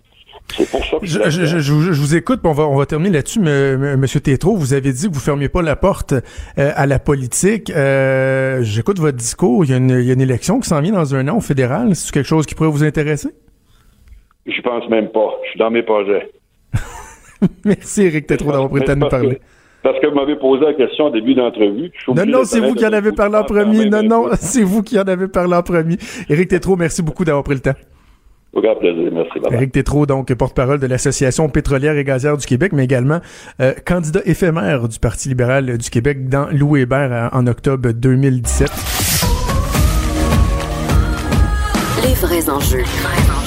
[0.56, 3.40] C'est pour ça que je, je, je, vous écoute, on va, on va terminer là-dessus,
[3.40, 4.56] Monsieur Tétro.
[4.56, 7.70] Vous avez dit que vous fermiez pas la porte euh, à la politique.
[7.70, 9.64] Euh, J'écoute votre discours.
[9.64, 11.36] Il y, a une, il y, a une, élection qui s'en vient dans un an
[11.36, 11.94] au fédéral.
[11.94, 13.30] C'est quelque chose qui pourrait vous intéresser?
[14.46, 15.34] Je pense même pas.
[15.44, 16.30] Je suis dans mes projets.
[17.64, 19.40] Merci, Éric Tétro, d'avoir pris le temps de nous parler.
[19.82, 21.90] parce que vous m'avez posé la question au début d'entrevue.
[22.08, 23.84] Non, non, c'est vous qui en avez parlé en premier.
[23.88, 25.96] Non, non, c'est vous qui en avez parlé en premier.
[26.28, 27.74] Éric Tétro, merci beaucoup d'avoir pris le temps.
[28.60, 29.38] Plaisir, merci.
[29.50, 33.20] Éric Tétrault, donc porte-parole de l'Association pétrolière et gazière du Québec, mais également
[33.60, 38.70] euh, candidat éphémère du Parti libéral du Québec dans Louis Hébert en octobre 2017.
[42.04, 42.84] Les vrais enjeux,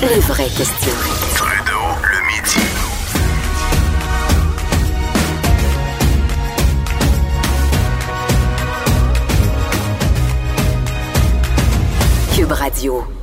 [0.01, 0.91] les vraies questions.
[1.35, 2.59] Trudeau, le midi.
[12.35, 13.20] Cube Radio.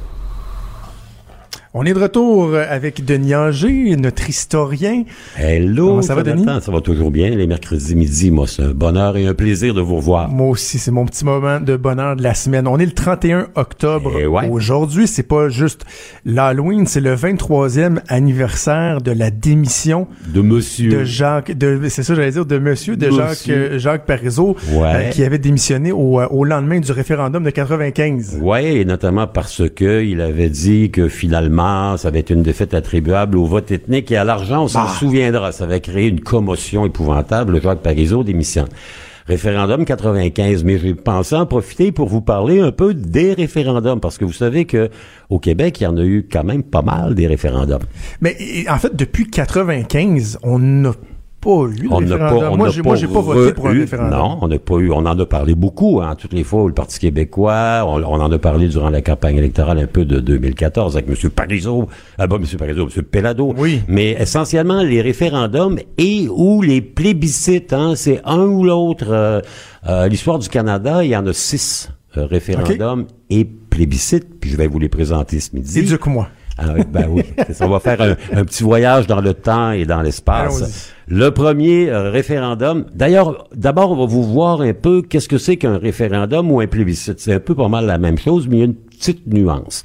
[1.75, 5.03] On est de retour avec Denis Anger, notre historien.
[5.37, 6.47] Hello, ça va, Denis?
[6.63, 7.29] Ça va toujours bien.
[7.29, 10.31] Les mercredis midi, moi, c'est un bonheur et un plaisir de vous revoir.
[10.31, 12.67] Moi aussi, c'est mon petit moment de bonheur de la semaine.
[12.67, 14.13] On est le 31 octobre.
[14.19, 15.85] Eh Aujourd'hui, c'est pas juste
[16.25, 21.53] l'Halloween, c'est le 23e anniversaire de la démission de Monsieur de Jacques.
[21.53, 25.39] De, c'est ça, j'allais dire de Monsieur de Jacques euh, Jacques Parizeau, euh, qui avait
[25.39, 28.39] démissionné au, euh, au, lendemain du référendum de 95.
[28.41, 32.75] Ouais, et notamment parce que il avait dit que finalement ça va être une défaite
[32.75, 34.91] attribuable au vote ethnique et à l'argent, on s'en bah.
[34.99, 35.53] souviendra.
[35.53, 37.55] Ça va créer une commotion épouvantable.
[37.55, 38.69] Le Jacques Parizeau démissionne.
[39.27, 44.17] Référendum 95, mais j'ai pensé en profiter pour vous parler un peu des référendums, parce
[44.17, 44.89] que vous savez que
[45.29, 47.83] au Québec, il y en a eu quand même pas mal des référendums.
[48.23, 48.37] Mais
[48.71, 50.95] en fait, depuis 95, on n'a
[51.41, 54.19] pas eu on n'a pas, moi, j'ai, pas, pas voté pour un référendum.
[54.19, 54.91] Non, on n'a pas eu.
[54.91, 58.33] On en a parlé beaucoup, hein, toutes les fois où le Parti québécois, on, en
[58.33, 61.31] a parlé durant la campagne électorale un peu de 2014 avec M.
[61.31, 62.45] Parizeau, ah bon, M.
[62.59, 63.03] Parizeau, M.
[63.05, 63.55] Pelado.
[63.57, 63.83] Oui.
[63.87, 69.07] Mais essentiellement, les référendums et ou les plébiscites, hein, c'est un ou l'autre.
[69.11, 69.41] Euh,
[69.89, 74.57] euh, l'histoire du Canada, il y en a six euh, référendums et plébiscites, puis je
[74.57, 75.79] vais vous les présenter ce midi.
[75.79, 76.29] Éduque-moi.
[76.59, 80.03] Ah, ben oui, ça, on va faire un, petit voyage dans le temps et dans
[80.03, 80.93] l'espace.
[81.07, 82.85] Le premier euh, référendum.
[82.93, 86.67] D'ailleurs, d'abord, on va vous voir un peu qu'est-ce que c'est qu'un référendum ou un
[86.67, 87.21] plébiscite.
[87.21, 89.85] C'est un peu pas mal la même chose, mais il y a une petite nuance.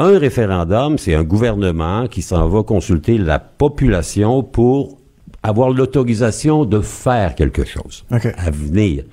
[0.00, 4.98] Un référendum, c'est un gouvernement qui s'en va consulter la population pour
[5.42, 9.04] avoir l'autorisation de faire quelque chose à venir.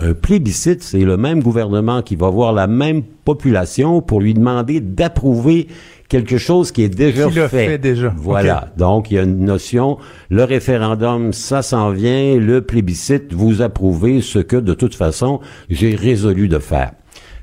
[0.00, 4.80] Un plébiscite, c'est le même gouvernement qui va voir la même population pour lui demander
[4.80, 5.68] d'approuver
[6.14, 7.48] quelque chose qui est déjà fait.
[7.48, 8.14] fait déjà.
[8.16, 8.68] Voilà.
[8.76, 9.98] Donc, il y a une notion,
[10.30, 15.96] le référendum, ça s'en vient, le plébiscite, vous approuvez ce que, de toute façon, j'ai
[15.96, 16.92] résolu de faire.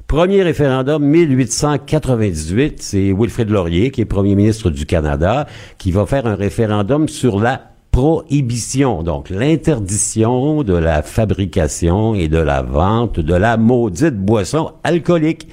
[0.07, 6.25] Premier référendum 1898, c'est Wilfrid Laurier, qui est premier ministre du Canada, qui va faire
[6.25, 13.35] un référendum sur la prohibition, donc l'interdiction de la fabrication et de la vente de
[13.35, 15.49] la maudite boisson alcoolique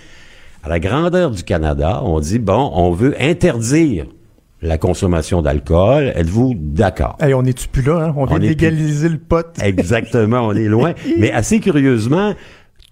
[0.62, 4.06] à la grandeur du Canada, on dit, bon, on veut interdire
[4.60, 6.12] la consommation d'alcool.
[6.14, 7.16] Êtes-vous d'accord?
[7.24, 8.14] Et on n'est-tu plus là, hein?
[8.16, 9.46] On vient légaliser le pot.
[9.62, 10.94] Exactement, on est loin.
[11.18, 12.34] Mais assez curieusement,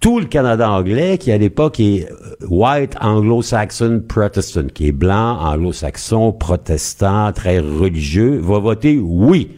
[0.01, 5.39] tout le Canada anglais, qui à l'époque est euh, white anglo-saxon protestant, qui est blanc,
[5.41, 9.51] anglo-saxon, protestant, très religieux, va voter oui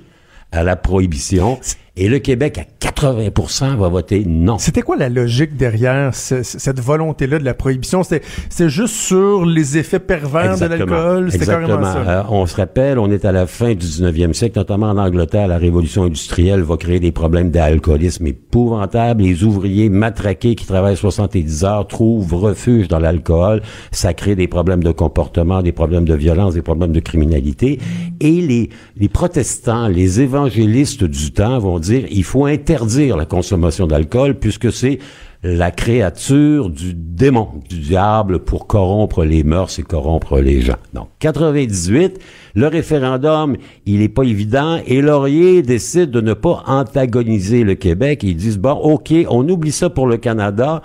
[0.52, 1.58] à la prohibition.
[2.00, 4.58] Et le Québec à 80% va voter non.
[4.58, 8.04] C'était quoi la logique derrière ce- cette volonté-là de la prohibition?
[8.04, 11.32] C'était juste sur les effets pervers de l'alcool?
[11.32, 11.98] C'était carrément ça?
[12.08, 15.48] Euh, on se rappelle, on est à la fin du 19e siècle, notamment en Angleterre,
[15.48, 19.22] la révolution industrielle va créer des problèmes d'alcoolisme épouvantables.
[19.22, 23.60] Les ouvriers matraqués qui travaillent 70 heures trouvent refuge dans l'alcool.
[23.90, 27.80] Ça crée des problèmes de comportement, des problèmes de violence, des problèmes de criminalité.
[28.20, 33.86] Et les, les protestants, les évangélistes du temps vont dire, il faut interdire la consommation
[33.86, 34.98] d'alcool puisque c'est
[35.42, 40.76] la créature du démon, du diable pour corrompre les mœurs et corrompre les gens.
[40.94, 42.18] Donc, 98,
[42.54, 48.24] le référendum, il est pas évident et Laurier décide de ne pas antagoniser le Québec.
[48.24, 50.82] Ils disent, bon, OK, on oublie ça pour le Canada.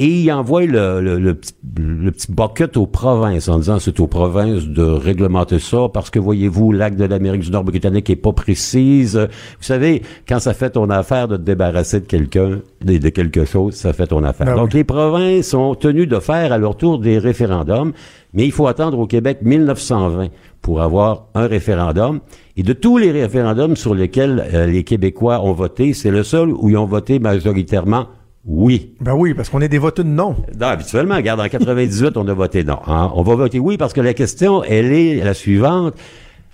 [0.00, 4.00] Et il envoie le, le, le petit, le petit bucket aux provinces en disant c'est
[4.00, 8.16] aux provinces de réglementer ça parce que voyez-vous, l'acte de l'Amérique du Nord britannique est
[8.16, 9.16] pas précise.
[9.16, 13.44] Vous savez, quand ça fait ton affaire de te débarrasser de quelqu'un, de, de quelque
[13.44, 14.46] chose, ça fait ton affaire.
[14.48, 14.78] Ben Donc oui.
[14.78, 17.92] les provinces sont tenues de faire à leur tour des référendums,
[18.32, 20.26] mais il faut attendre au Québec 1920
[20.60, 22.18] pour avoir un référendum.
[22.56, 26.50] Et de tous les référendums sur lesquels euh, les Québécois ont voté, c'est le seul
[26.50, 28.06] où ils ont voté majoritairement
[28.46, 28.94] oui.
[29.00, 30.36] Ben oui, parce qu'on est des voteux de non.
[30.58, 32.78] Non, habituellement, regarde, en 98, on a voté non.
[32.86, 33.10] hein.
[33.14, 35.94] On va voter oui parce que la question, elle est la suivante.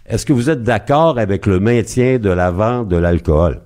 [0.07, 3.61] Est-ce que vous êtes d'accord avec le maintien de la vente de l'alcool?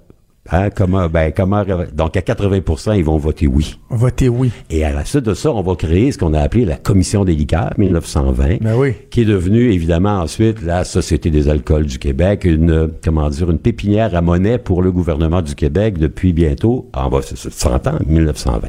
[0.50, 3.78] Hein, comment, ben, comment, donc à 80% ils vont voter oui.
[3.88, 4.50] Voter oui.
[4.68, 7.24] Et à la suite de ça, on va créer ce qu'on a appelé la Commission
[7.24, 8.92] des liqueurs 1920, Ben oui.
[9.10, 13.58] qui est devenue évidemment ensuite la Société des alcools du Québec, une comment dire une
[13.58, 18.68] pépinière à monnaie pour le gouvernement du Québec depuis bientôt, en va 100 ans, 1920.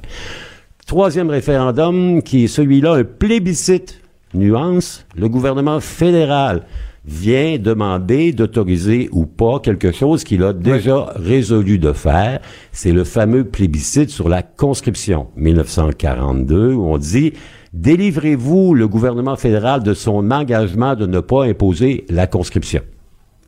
[0.87, 3.99] Troisième référendum, qui est celui-là un plébiscite.
[4.33, 6.63] Nuance, le gouvernement fédéral
[7.07, 12.39] vient demander d'autoriser ou pas quelque chose qu'il a déjà résolu de faire.
[12.71, 17.33] C'est le fameux plébiscite sur la conscription 1942 où on dit
[17.73, 22.81] délivrez-vous le gouvernement fédéral de son engagement de ne pas imposer la conscription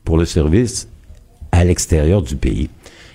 [0.03, 0.89] pour le service
[1.51, 2.69] à l'extérieur du pays.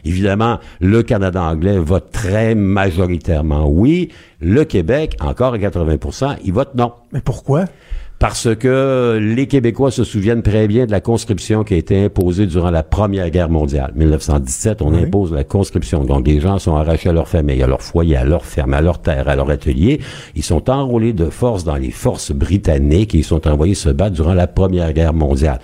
[0.04, 4.08] Évidemment, le Canada anglais vote très majoritairement oui.
[4.40, 7.66] Le Québec, encore à 80% il vote non Mais pourquoi?
[8.22, 12.46] Parce que les Québécois se souviennent très bien de la conscription qui a été imposée
[12.46, 13.90] durant la Première Guerre mondiale.
[13.96, 15.02] 1917, on Oui.
[15.02, 16.04] impose la conscription.
[16.04, 18.80] Donc, les gens sont arrachés à leur famille, à leur foyer, à leur ferme, à
[18.80, 20.00] leur terre, à leur atelier.
[20.36, 24.14] Ils sont enrôlés de force dans les forces britanniques et ils sont envoyés se battre
[24.14, 25.58] durant la Première Guerre mondiale.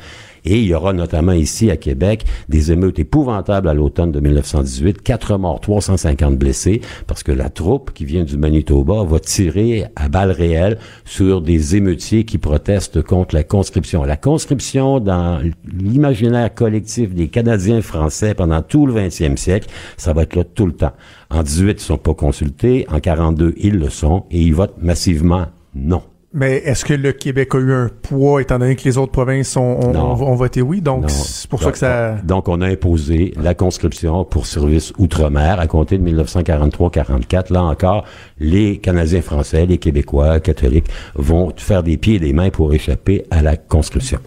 [0.50, 5.02] Et il y aura notamment ici à Québec des émeutes épouvantables à l'automne de 1918,
[5.02, 10.08] quatre morts, 350 blessés, parce que la troupe qui vient du Manitoba va tirer à
[10.08, 14.04] balles réelles sur des émeutiers qui protestent contre la conscription.
[14.04, 15.38] La conscription dans
[15.70, 20.64] l'imaginaire collectif des Canadiens français pendant tout le 20e siècle, ça va être là tout
[20.64, 20.94] le temps.
[21.28, 25.48] En 18, ils sont pas consultés, en 42, ils le sont, et ils votent massivement
[25.74, 26.00] non.
[26.38, 29.56] Mais est-ce que le Québec a eu un poids, étant donné que les autres provinces
[29.56, 30.12] ont, ont- Non.
[30.12, 30.80] ont- ont voté oui?
[30.80, 32.12] Donc, c'est pour ça que ça...
[32.24, 37.52] Donc, on a imposé la conscription pour service outre-mer à compter de 1943-44.
[37.52, 38.04] Là encore,
[38.38, 43.24] les Canadiens français, les Québécois catholiques vont faire des pieds et des mains pour échapper
[43.30, 44.18] à la conscription.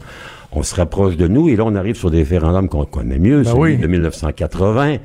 [0.51, 3.43] On se rapproche de nous et là, on arrive sur des référendums qu'on connaît mieux,
[3.43, 3.77] Ben celui oui.
[3.77, 4.97] de 1980.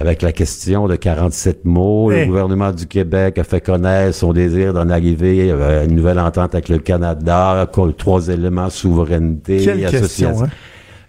[0.00, 2.20] Avec la question de 47 mots, Eh.
[2.20, 6.54] le gouvernement du Québec a fait connaître son désir d'en arriver à une nouvelle entente
[6.54, 10.28] avec le Canada, trois éléments, souveraineté, Quelle association.
[10.30, 10.48] question, hein?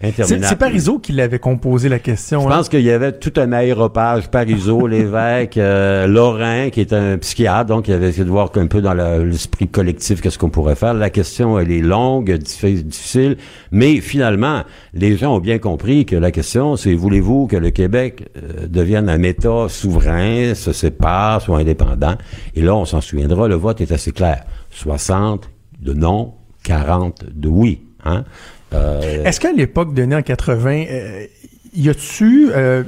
[0.02, 0.46] C'est Interminable.
[0.48, 2.40] c'est Parizeau qui l'avait composé la question.
[2.40, 2.48] Je hein?
[2.56, 7.66] pense qu'il y avait tout un aéropage, Parisot, l'évêque, euh, Lorrain, qui est un psychiatre,
[7.66, 10.74] donc il avait essayé de voir un peu dans le- l'esprit collectif qu'est-ce qu'on pourrait
[10.74, 10.94] faire.
[10.94, 13.36] La question, elle est longue, diffi- difficile,
[13.72, 14.62] mais finalement,
[14.94, 19.10] les gens ont bien compris que la question, c'est voulez-vous que le Québec euh, devienne
[19.10, 22.14] un État souverain, se sépare, soit indépendant?
[22.54, 24.44] Et là, on s'en souviendra, le vote est assez clair.
[24.70, 26.32] 60 de non,
[26.64, 27.82] 40 de oui.
[28.04, 28.24] Hein?
[28.72, 31.26] Euh, Est-ce qu'à l'époque donnée en 80, euh,
[31.74, 32.82] y a-tu euh,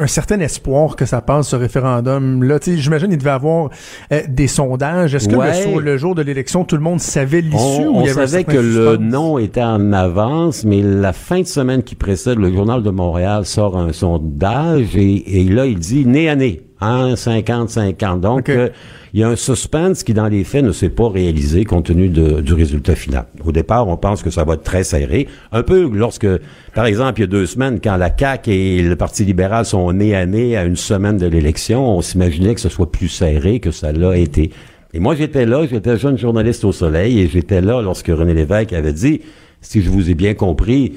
[0.00, 3.70] un certain espoir que ça passe ce référendum là J'imagine il devait avoir
[4.12, 5.14] euh, des sondages.
[5.16, 5.52] Est-ce que le, Ouais.
[5.54, 8.10] sur le jour de l'élection, tout le monde savait l'issue On, ou on il y
[8.10, 12.38] avait savait que le nom était en avance, mais la fin de semaine qui précède,
[12.38, 16.62] le Journal de Montréal sort un sondage et, et là, il dit né à né,
[16.80, 18.20] hein, 50-50.
[18.20, 18.70] Donc, Ok.
[19.18, 22.08] Il y a un suspense qui, dans les faits, ne s'est pas réalisé compte tenu
[22.08, 23.24] du résultat final.
[23.44, 25.26] Au départ, on pense que ça va être très serré.
[25.50, 26.28] Un peu lorsque,
[26.72, 29.92] par exemple, il y a deux semaines, quand la CAQ et le Parti libéral sont
[29.92, 33.58] nez à nez à une semaine de l'élection, on s'imaginait que ce soit plus serré
[33.58, 34.52] que ça l'a été.
[34.94, 38.72] Et moi, j'étais là, j'étais jeune journaliste au Soleil, et j'étais là lorsque René Lévesque
[38.72, 39.22] avait dit,
[39.60, 40.92] si je vous ai bien compris,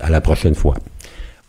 [0.00, 0.72] à la prochaine fois.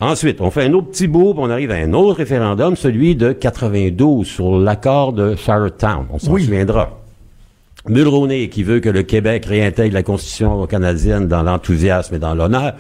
[0.02, 3.16] Ensuite, on fait un autre petit bout, puis on arrive à un autre référendum, celui
[3.16, 6.06] de 92 sur l'accord de Charlottetown.
[6.12, 6.44] On s'en Oui.
[6.46, 7.00] souviendra.
[7.88, 12.74] Mulroney qui veut que le Québec réintègre la Constitution canadienne dans l'enthousiasme et dans l'honneur.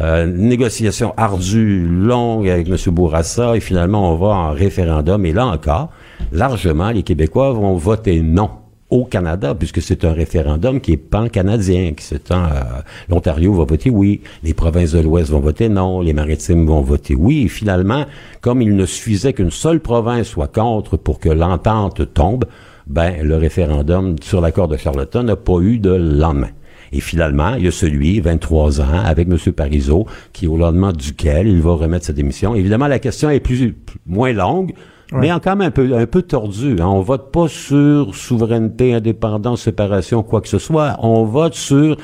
[0.00, 2.76] Euh, négociation ardue, longue avec M.
[2.94, 5.24] Bourassa, et finalement on va en référendum.
[5.26, 5.90] Et là encore,
[6.32, 8.50] largement, les Québécois vont voter non
[8.90, 13.90] au Canada, puisque c'est un référendum qui est pan-canadien, qui s'étend, euh, l'Ontario va voter
[13.90, 18.04] oui, les provinces de l'Ouest vont voter non, les maritimes vont voter oui, et finalement,
[18.40, 22.44] comme il ne suffisait qu'une seule province soit contre pour que l'entente tombe,
[22.86, 26.50] ben, le référendum sur l'accord de Charlottetown n'a pas eu de lendemain.
[26.92, 29.36] Et finalement, il y a celui, 23 ans, avec M.
[29.52, 32.54] Parizeau, qui au lendemain duquel il va remettre sa démission.
[32.54, 34.72] Évidemment, la question est plus, plus- moins longue,
[35.12, 36.76] mais quand même un peu, un peu tordue.
[36.80, 36.86] hein.
[36.86, 40.96] On vote pas sur souveraineté, indépendance, séparation, quoi que ce soit.
[41.00, 41.96] On vote sur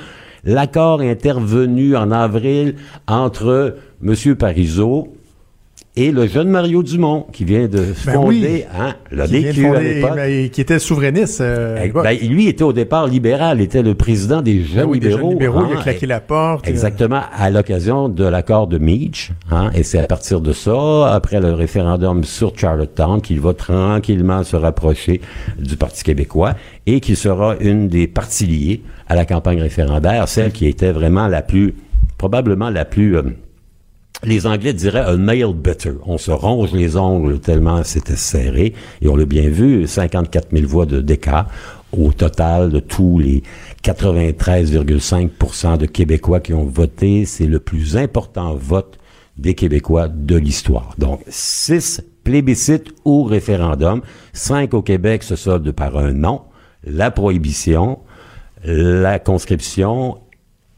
[0.44, 2.76] l'accord intervenu en avril
[3.06, 4.36] entre M.
[4.36, 5.14] Parizeau
[5.94, 8.64] et le jeune Mario Dumont, qui vient de Ben fonder oui.
[8.78, 10.14] hein, le Qui à l'époque.
[10.16, 11.42] ben, qui était souverainiste.
[11.42, 14.90] euh, Eh, ben, lui était au départ libéral, il était le président des jeunes Ben
[14.90, 15.28] oui, des libéraux.
[15.30, 16.66] jeunes libéraux, il a hein, claqué et- la porte.
[16.66, 19.32] Exactement, à l'occasion de l'accord de Meach.
[19.50, 24.44] Hein, et c'est à partir de ça, après le référendum sur Charlottetown, qu'il va tranquillement
[24.44, 25.20] se rapprocher
[25.58, 26.54] du Parti québécois
[26.86, 31.28] et qu'il sera une des parties liées à la campagne référendaire, celle qui était vraiment
[31.28, 31.74] la plus,
[32.16, 33.16] probablement la plus...
[33.18, 33.22] euh,
[34.24, 35.92] les Anglais diraient un nail bitter.
[36.06, 38.74] On se ronge les ongles tellement c'était serré.
[39.00, 41.48] Et on l'a bien vu, 54 000 voix de d'écart
[41.92, 43.42] au total de tous les
[43.84, 47.24] 93,5% de Québécois qui ont voté.
[47.24, 48.98] C'est le plus important vote
[49.36, 50.94] des Québécois de l'histoire.
[50.98, 54.02] Donc, six plébiscites ou référendums.
[54.32, 56.42] Cinq au Québec se soldent par un non.
[56.84, 57.98] La prohibition,
[58.64, 60.18] la conscription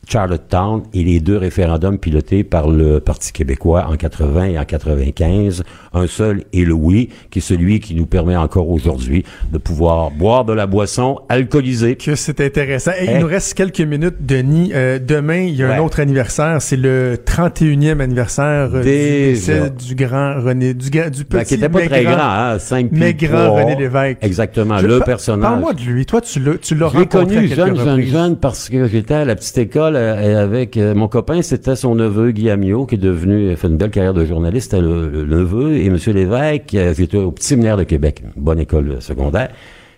[0.06, 5.62] Charlottetown et les deux référendums pilotés par le Parti québécois en 80 et en 95.
[5.92, 10.10] Un seul est le oui, qui est celui qui nous permet encore aujourd'hui de pouvoir
[10.10, 11.96] boire de la boisson alcoolisée.
[11.96, 12.92] que c'est intéressant.
[13.00, 13.14] Et Eh?
[13.14, 14.72] Il nous reste quelques minutes, Denis.
[14.74, 16.60] Euh, demain, il y a un autre anniversaire.
[16.60, 21.68] C'est le 31e anniversaire euh, du décès du grand René, du, petit, Ben, qui était
[21.68, 23.60] pas mais très grand, hein, 5 pieds mais grand trois.
[23.62, 24.18] René Lévesque.
[24.22, 25.48] Exactement, Je- le personnage.
[25.50, 26.06] Parle-moi de lui.
[26.06, 28.86] Toi, tu l'as, tu l'as Je l'ai rencontré à connu jeune, jeune, jeune parce que
[28.88, 32.86] j'étais à la petite école euh, avec euh, mon copain, c'était son neveu Guy Amiot,
[32.86, 36.12] qui est devenu, a fait une belle carrière de journaliste, c'était le, neveu, et Monsieur
[36.12, 39.50] Lévesque, euh, j'étais au Petit Séminaire de Québec, bonne école euh, secondaire.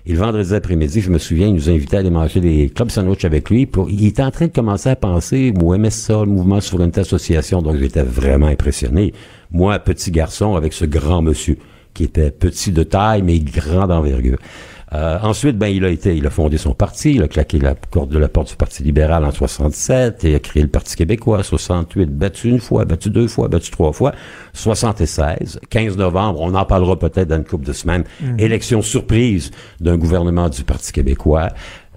[0.07, 2.91] Et le vendredi après-midi, je me souviens, il nous invitait à aller manger des clubs
[2.91, 3.67] sandwich avec lui.
[3.67, 7.61] Pour, il était en train de commencer à penser au MSA, le Mouvement Souveraineté Association,
[7.61, 9.13] donc j'étais vraiment impressionné.
[9.51, 11.59] Moi, petit garçon, avec ce grand monsieur,
[11.93, 14.39] qui était petit de taille, mais grand d'envergure.
[14.93, 17.75] Euh, ensuite, ben, il a été, il a fondé son parti, il a claqué la
[17.75, 20.95] porte de la porte du Parti libéral en 67, et il a créé le Parti
[20.95, 24.13] québécois, 68, battu une fois, battu deux fois, battu trois fois,
[24.53, 28.05] 76, 15 novembre, on en parlera peut-être dans une couple de semaines,
[28.39, 31.49] élection surprise d'un gouvernement du Parti québécois,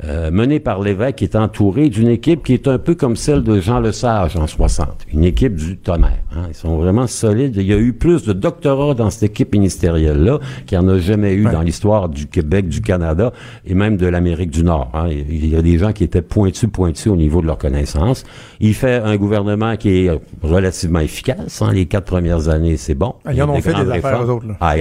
[0.05, 3.43] euh, mené par l'évêque qui est entouré d'une équipe qui est un peu comme celle
[3.43, 6.19] de Jean Lesage en 60, une équipe du tonnerre.
[6.35, 6.43] hein.
[6.47, 7.55] Ils sont vraiment solides.
[7.57, 10.99] Il y a eu plus de doctorats dans cette équipe ministérielle-là qu'il n'y en a
[10.99, 11.51] jamais eu Ouais.
[11.51, 13.31] dans l'histoire du Québec, du Canada
[13.65, 14.89] et même de l'Amérique du Nord.
[14.93, 15.07] hein.
[15.09, 18.23] Il y a des gens qui étaient pointus, pointus au niveau de leurs connaissances.
[18.61, 21.61] Il fait un gouvernement qui est relativement efficace.
[21.61, 21.71] hein.
[21.73, 23.15] Les quatre premières années, c'est bon.
[23.25, 24.55] Ah, ils en ont fait des affaires, eux autres, là.
[24.61, 24.75] Ah.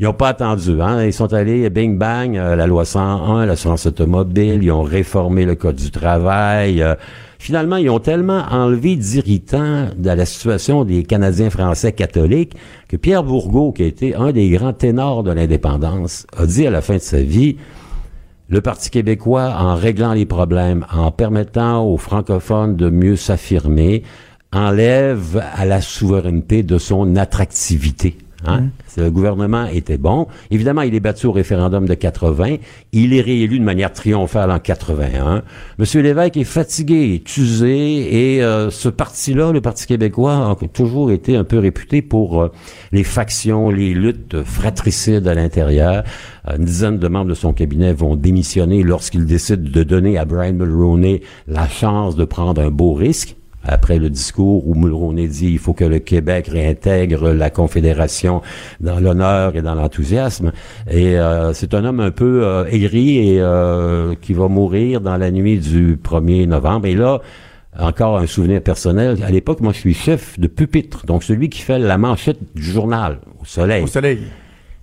[0.00, 0.80] Ils n'ont pas attendu.
[0.80, 1.04] Hein?
[1.04, 5.54] Ils sont allés, bing bang, euh, la loi 101, l'assurance automobile, ils ont réformé le
[5.54, 6.82] code du travail.
[6.82, 6.94] euh,
[7.38, 12.56] finalement, ils ont tellement enlevé d'irritants dans la situation des Canadiens français catholiques
[12.88, 16.70] que Pierre Bourgault, qui a été un des grands ténors de l'indépendance, a dit à
[16.70, 17.58] la fin de sa vie,
[18.48, 24.02] le Parti québécois, en réglant les problèmes, en permettant aux francophones de mieux s'affirmer,
[24.50, 28.16] enlève à la souveraineté de son attractivité.
[28.46, 28.64] Hein?
[28.86, 30.26] C'est- Le gouvernement était bon.
[30.50, 32.56] Évidemment, il est battu au référendum de 80.
[32.92, 35.42] Il est réélu de manière triomphale en 81.
[35.78, 41.10] Monsieur Lévesque est fatigué, est usé, et euh, ce parti-là, le Parti québécois, a toujours
[41.10, 42.52] été un peu réputé pour euh,
[42.92, 46.04] les factions, les luttes fratricides à l'intérieur.
[46.48, 50.24] Euh, Une dizaine de membres de son cabinet vont démissionner lorsqu'il décide de donner à
[50.24, 55.52] Brian Mulroney la chance de prendre un beau risque après le discours où Mulroney dit
[55.52, 58.42] il faut que le Québec réintègre la Confédération
[58.80, 60.52] dans l'honneur et dans l'enthousiasme.
[60.90, 65.30] Et euh, c'est un homme un peu euh, aigri euh, qui va mourir dans la
[65.30, 66.86] nuit du 1er novembre.
[66.86, 67.20] Et là,
[67.78, 69.22] encore un souvenir personnel.
[69.22, 72.62] À l'époque, moi, je suis chef de pupitre, donc celui qui fait la manchette du
[72.62, 73.84] journal au soleil.
[73.84, 74.20] Au soleil.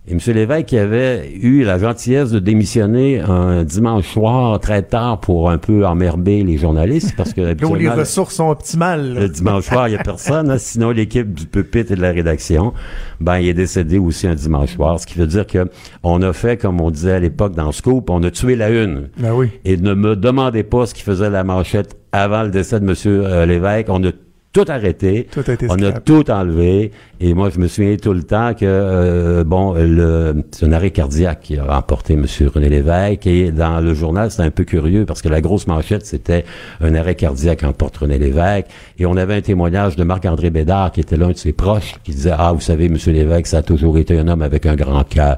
[0.10, 0.20] Et M.
[0.34, 5.58] Lévesque qui avait eu la gentillesse de démissionner un dimanche soir très tard pour un
[5.58, 9.16] peu emmerber les journalistes parce que Là où les ressources sont optimales.
[9.16, 10.50] Le dimanche soir, il n'y a personne.
[10.50, 12.74] hein, sinon, l'équipe du pupitre et de la rédaction,
[13.20, 14.98] ben, il est décédé aussi un dimanche soir.
[14.98, 15.68] Ce qui veut dire que
[16.04, 19.10] on a fait, comme on disait à l'époque dans Scoop, on a tué la une.
[19.18, 19.50] Ben oui.
[19.66, 22.96] Et ne me demandez pas ce qui faisait la manchette avant le décès de M.
[23.08, 23.88] euh, Lévesque.
[23.90, 24.12] On a
[24.54, 25.28] tout arrêté.
[25.32, 26.92] Tout a été on a tout enlevé.
[27.20, 30.92] Et moi, je me souviens tout le temps que, euh, bon, le, c'est un arrêt
[30.92, 32.26] cardiaque qui a emporté M.
[32.54, 33.28] René Lévesque.
[33.28, 36.46] Et dans le journal, c'était un peu curieux parce que la grosse manchette, c'était
[36.82, 38.68] un arrêt cardiaque emporte René Lévesque.
[38.98, 42.12] Et on avait un témoignage de Marc-André Bédard, qui était l'un de ses proches, qui
[42.12, 42.98] disait, ah, vous savez, M.
[43.08, 45.38] Lévesque, ça a toujours été un homme avec un grand cœur.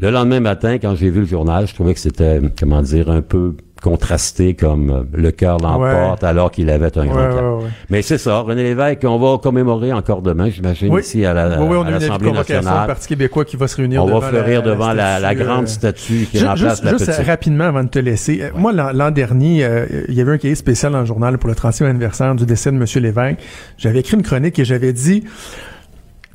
[0.00, 3.20] Le lendemain matin, quand j'ai vu le journal, je trouvais que c'était, comment dire, un
[3.20, 7.18] peu contrasté comme euh, le cœur l'emporte alors qu'il avait un grand
[7.58, 7.64] Ouais.
[7.90, 11.00] Mais c'est ça, René Lévesque, on va commémorer encore demain, j'imagine, Oui.
[11.02, 12.86] ici à la- oui, oui, l'Assemblée convocation du nationale.
[12.86, 15.64] Parti québécois qui va se réunir On devant va fleurir la, devant la, la grande
[15.64, 17.26] euh, statue qui remplace Juste, la petite.
[17.26, 18.40] rapidement avant de te laisser.
[18.42, 21.48] Euh, Moi, l'an dernier, euh, il y avait un cahier spécial dans le journal pour
[21.48, 22.84] le 30e anniversaire du décès de M.
[23.02, 23.38] Lévesque.
[23.76, 25.24] J'avais écrit une chronique et j'avais dit,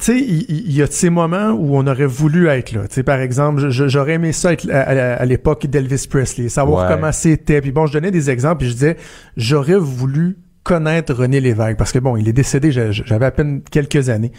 [0.03, 2.87] sais, il, y a de ces moments où on aurait voulu être là.
[2.87, 6.87] Tu sais, par exemple, j'aurais aimé ça être à, à- à l'époque d'Elvis Presley, savoir
[6.89, 6.95] Ouais.
[6.95, 7.61] comment c'était.
[7.61, 8.97] Puis bon, je donnais des exemples puis je disais,
[9.37, 13.61] j'aurais voulu connaître René Lévesque parce que bon, il est décédé, j'a- j'avais à peine
[13.69, 14.31] quelques années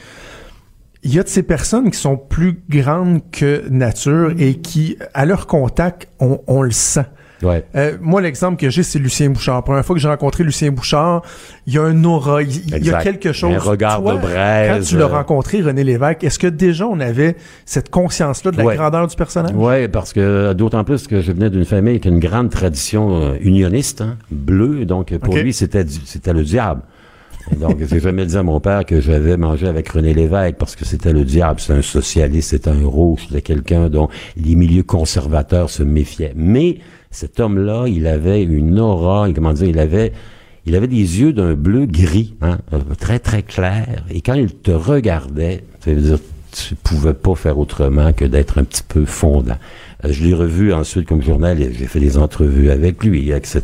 [1.07, 5.27] il y a de ces personnes qui sont plus grandes que nature et qui, à
[5.27, 7.05] leur contact, on, on le sent.
[7.43, 7.65] Ouais.
[7.75, 9.57] Euh, moi, l'exemple que j'ai, c'est Lucien Bouchard.
[9.57, 11.23] La première fois que j'ai rencontré Lucien Bouchard,
[11.67, 13.55] il y a un aura, il, il y a quelque chose.
[13.55, 16.87] Un regard Toi, de braise, Quand tu l'as euh, rencontré, René Lévesque, est-ce que déjà
[16.87, 18.77] on avait cette conscience-là de la Ouais.
[18.77, 19.53] grandeur du personnage?
[19.55, 23.35] Oui, parce que d'autant plus que je venais d'une famille avec une grande tradition euh,
[23.41, 26.83] unioniste, hein, bleue, donc pour lui c'était c'était le diable.
[27.61, 30.87] Donc j'ai jamais dit à mon père que j'avais mangé avec René Lévesque parce que
[30.87, 35.69] c'était le diable, c'était un socialiste, c'était un rouge, c'était quelqu'un dont les milieux conservateurs
[35.69, 36.33] se méfiaient.
[36.37, 36.79] Mais
[37.15, 40.13] cet homme-là, il avait une aura, comment dire, il avait
[40.67, 44.05] il avait des yeux d'un bleu gris, hein, euh, très très clair.
[44.11, 46.19] Et quand il te regardait, ça veut dire
[46.53, 49.57] tu pouvais pas faire autrement que d'être un petit peu fondant.
[50.05, 53.63] Euh, Je l'ai revu ensuite comme journaliste, j'ai fait des entrevues avec lui, etc.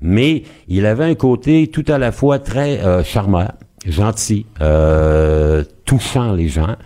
[0.00, 3.48] Mais il avait un côté tout à la fois très euh, charmant,
[3.86, 4.46] gentil,
[5.84, 6.76] touchant les gens,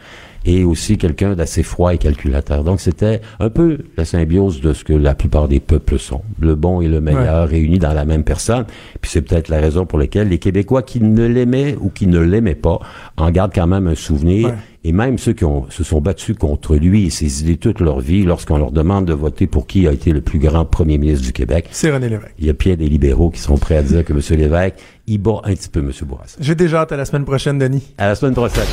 [0.44, 2.64] et aussi quelqu'un d'assez froid et calculateur.
[2.64, 6.54] Donc c'était un peu la symbiose de ce que la plupart des peuples sont, le
[6.54, 8.64] bon et le meilleur réunis dans la même personne.
[9.00, 12.18] Puis c'est peut-être la raison pour laquelle les Québécois qui ne l'aimaient ou qui ne
[12.18, 12.80] l'aimaient pas
[13.16, 14.48] en gardent quand même un souvenir.
[14.48, 14.54] Ouais.
[14.82, 18.00] Et même ceux qui ont, se sont battus contre lui et ses idées toute leur
[18.00, 21.26] vie, lorsqu'on leur demande de voter pour qui a été le plus grand premier ministre
[21.26, 22.32] du Québec, C'est René Lévesque.
[22.38, 24.20] il y a bien des libéraux qui sont prêts à dire que M.
[24.38, 24.76] Lévesque,
[25.06, 25.92] il bat un petit peu M.
[26.04, 26.38] Bourassa.
[26.40, 27.92] J'ai déjà hâte à la semaine prochaine, Denis.
[27.98, 28.64] À la semaine prochaine.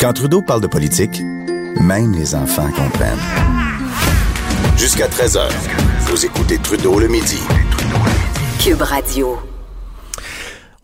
[0.00, 1.22] Quand Trudeau parle de politique,
[1.80, 3.18] même les enfants comprennent.
[4.76, 5.48] Jusqu'à 13h,
[6.00, 7.38] vous écoutez Trudeau le midi.
[8.62, 9.38] Cube Radio.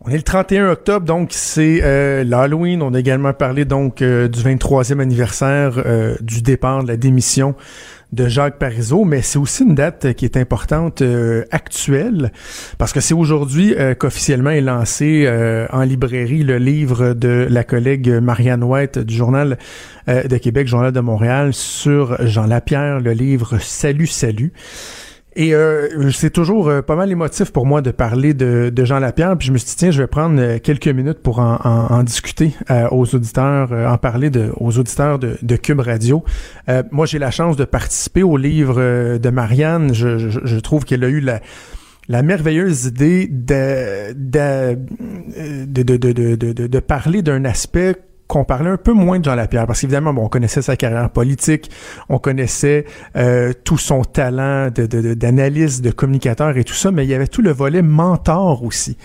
[0.02, 2.80] On est le 31 octobre, donc c'est euh, l'Halloween.
[2.80, 7.54] On a également parlé donc euh, du 23e anniversaire euh, du départ de la démission
[8.12, 12.32] de Jacques Parizeau, mais c'est aussi une date euh, qui est importante euh, actuelle
[12.78, 17.62] parce que c'est aujourd'hui euh, qu'officiellement est lancé euh, en librairie le livre de la
[17.62, 19.58] collègue Marianne White du journal
[20.08, 24.52] de Québec, journal de Montréal sur Jean Lapierre, le livre Salut salut.
[25.36, 28.98] Et euh, c'est toujours euh, pas mal émotif pour moi de parler de, de Jean
[28.98, 29.36] Lapierre.
[29.38, 31.86] Puis je me suis dit, tiens, je vais prendre euh, quelques minutes pour en, en-
[31.94, 36.24] en discuter euh, aux auditeurs, euh, en parler de, aux auditeurs de, de Cube Radio.
[36.90, 39.94] Moi, j'ai la chance de participer au livre de Marianne.
[39.94, 41.40] Je, je, je trouve qu'elle a eu la,
[42.08, 44.76] la merveilleuse idée de, de,
[45.66, 45.82] de,
[46.52, 47.94] de- de parler d'un aspect
[48.30, 51.10] qu'on parlait un peu moins de Jean Lapierre, parce qu'évidemment, bon, on connaissait sa carrière
[51.10, 51.68] politique,
[52.08, 52.84] on connaissait
[53.16, 57.10] euh, tout son talent de, de- de- d'analyste, de communicateur et tout ça, mais il
[57.10, 58.96] y avait tout le volet mentor aussi.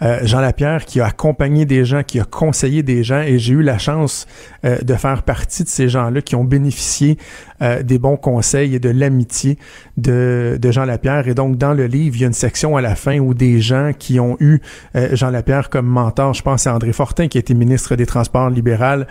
[0.00, 3.54] Euh, Jean Lapierre qui a accompagné des gens, qui a conseillé des gens, et j'ai
[3.54, 4.26] eu la chance
[4.64, 7.18] euh, de faire partie de ces gens-là qui ont bénéficié
[7.60, 9.58] euh, des bons conseils et de l'amitié
[9.96, 11.28] de, de Jean Lapierre.
[11.28, 13.60] Et donc, dans le livre, il y a une section à la fin où des
[13.60, 14.60] gens qui ont eu
[15.12, 19.06] Jean Lapierre comme mentor, je pense à André Fortin, qui été ministre des Transports libéral,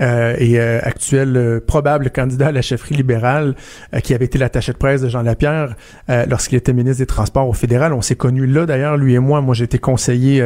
[0.00, 3.54] euh, et euh, actuel euh, probable candidat à la chefferie libérale,
[4.02, 5.76] qui avait été l'attaché de presse de Jean Lapierre
[6.08, 7.92] lorsqu'il était ministre des Transports au fédéral.
[7.92, 9.40] On s'est connus là d'ailleurs, lui et moi.
[9.40, 10.44] Moi, j'étais conseiller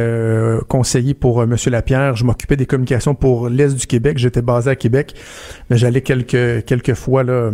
[0.67, 2.15] conseiller pour Monsieur Lapierre.
[2.15, 4.17] Je m'occupais des communications pour l'est du Québec.
[4.17, 5.15] J'étais basé à Québec,
[5.69, 7.51] mais j'allais quelques quelques fois là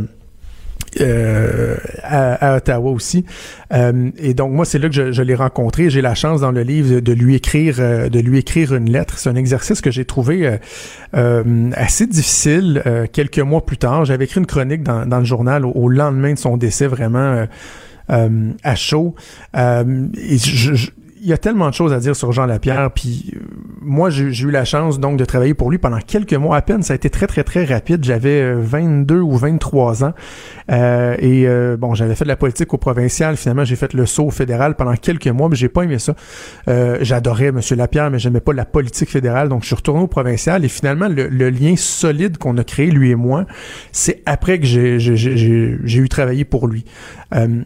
[1.02, 3.26] euh, à, Ottawa aussi.
[3.74, 5.89] Euh, et donc moi c'est là que je, je l'ai rencontré.
[5.89, 9.18] J'ai la chance dans le livre de lui écrire euh, de lui écrire une lettre.
[9.18, 10.58] C'est un exercice que j'ai trouvé
[11.14, 12.84] assez difficile.
[13.12, 16.39] quelques mois plus tard, j'avais écrit une chronique dans, dans le journal au, lendemain de
[16.39, 17.46] son décès vraiment
[18.08, 19.16] à chaud.
[19.54, 22.92] je, il y a tellement de choses à dire sur Jean Lapierre.
[22.94, 23.40] Puis euh,
[23.86, 26.82] moi, j'ai eu la chance donc de travailler pour lui pendant quelques mois à peine.
[26.84, 28.04] Ça a été très très très rapide.
[28.04, 30.14] J'avais 22 euh, ou 23 ans
[30.72, 33.38] euh, et euh, bon, j'avais fait de la politique au provincial.
[33.38, 36.16] Finalement, j'ai fait le saut au fédéral pendant quelques mois, mais j'ai pas aimé ça.
[37.02, 39.50] J'adorais Monsieur Lapierre, mais j'aimais pas la politique fédérale.
[39.50, 43.12] Donc, je suis retourné au provincial et finalement, le, lien solide qu'on a créé lui
[43.12, 43.46] et moi,
[43.92, 46.86] c'est après que j'ai eu travaillé pour lui.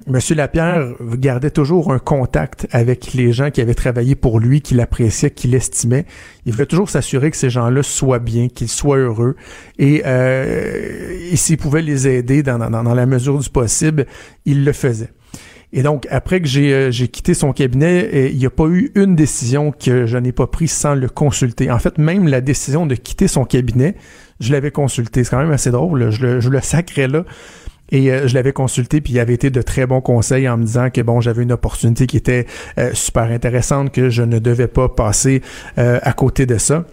[0.07, 0.85] Monsieur Lapierre
[1.15, 5.55] gardait toujours un contact avec les gens qui avaient travaillé pour lui, qu'il appréciait, qu'il
[5.55, 6.05] estimait.
[6.45, 9.35] Il voulait toujours s'assurer que ces gens-là soient bien, qu'ils soient heureux.
[9.77, 14.05] Et, euh, s'il pouvait les aider dans, la mesure du possible,
[14.45, 15.09] il le faisait.
[15.71, 19.15] Et donc, après que j'ai euh, quitté son cabinet, il n'y a pas eu une
[19.15, 21.69] décision que je n'ai pas prise sans le consulter.
[21.69, 23.95] En fait, même la décision de quitter son cabinet,
[24.39, 25.23] je l'avais consulté.
[25.23, 26.09] C'est quand même assez drôle.
[26.09, 27.23] Je le, je le sacrais là.
[27.91, 30.63] Et euh, je l'avais consulté, puis il avait été de très bons conseils en me
[30.63, 32.45] disant que bon, j'avais une opportunité qui était
[32.77, 35.41] euh, super intéressante, que je ne devais pas passer
[35.77, 36.85] euh, à côté de ça.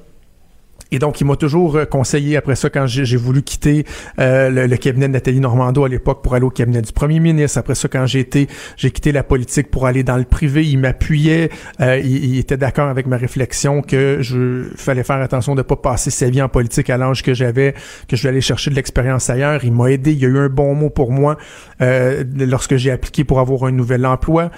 [0.97, 3.84] Et donc, il m'a toujours euh, conseillé après ça quand j'ai voulu quitter
[4.18, 7.59] euh, le, cabinet de Nathalie Normando à l'époque pour aller au cabinet du premier ministre.
[7.59, 10.78] Après ça, quand j'ai été, j'ai quitté la politique pour aller dans le privé, il
[10.78, 11.51] m'appuyait,
[11.82, 16.11] euh, il, était d'accord avec ma réflexion que je fallait faire attention de pas passer
[16.11, 17.74] sa vie en politique à l'âge que j'avais,
[18.09, 19.66] que je voulais aller chercher de l'expérience ailleurs.
[19.66, 21.36] Il m'a aidé, il y a eu un bon mot pour moi
[21.78, 24.51] lorsque j'ai appliqué pour avoir un nouvel emploi.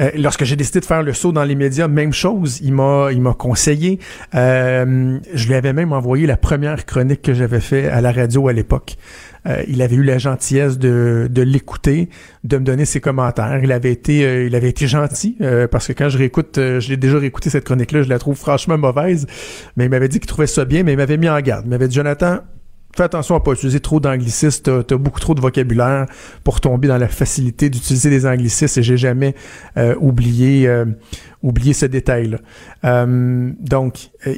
[0.00, 3.08] Euh, lorsque j'ai décidé de faire le saut dans les médias, même chose, il m'a
[3.12, 3.98] il m'a conseillé.
[4.34, 8.48] Euh, je lui avais même envoyé la première chronique que j'avais fait à la radio
[8.48, 8.96] à l'époque.
[9.46, 12.08] Euh, il avait eu la gentillesse de, de l'écouter,
[12.44, 13.60] de me donner ses commentaires.
[13.62, 15.36] Il avait été il avait été gentil
[15.70, 19.26] parce que quand je réécoute, j'ai déjà réécouté cette chronique-là, je la trouve franchement mauvaise,
[19.76, 21.64] mais il m'avait dit qu'il trouvait ça bien, mais il m'avait mis en garde.
[21.66, 22.38] Il m'avait dit Jonathan,
[22.98, 24.64] fais attention à pas utiliser trop d'anglicistes.
[24.64, 26.06] T'as, as beaucoup trop de vocabulaire
[26.44, 29.34] pour tomber dans la facilité d'utiliser des anglicistes et j'ai jamais
[29.76, 30.84] euh, oublié euh,
[31.42, 32.38] oublier ce détail-là.
[32.84, 34.34] Euh, donc, euh,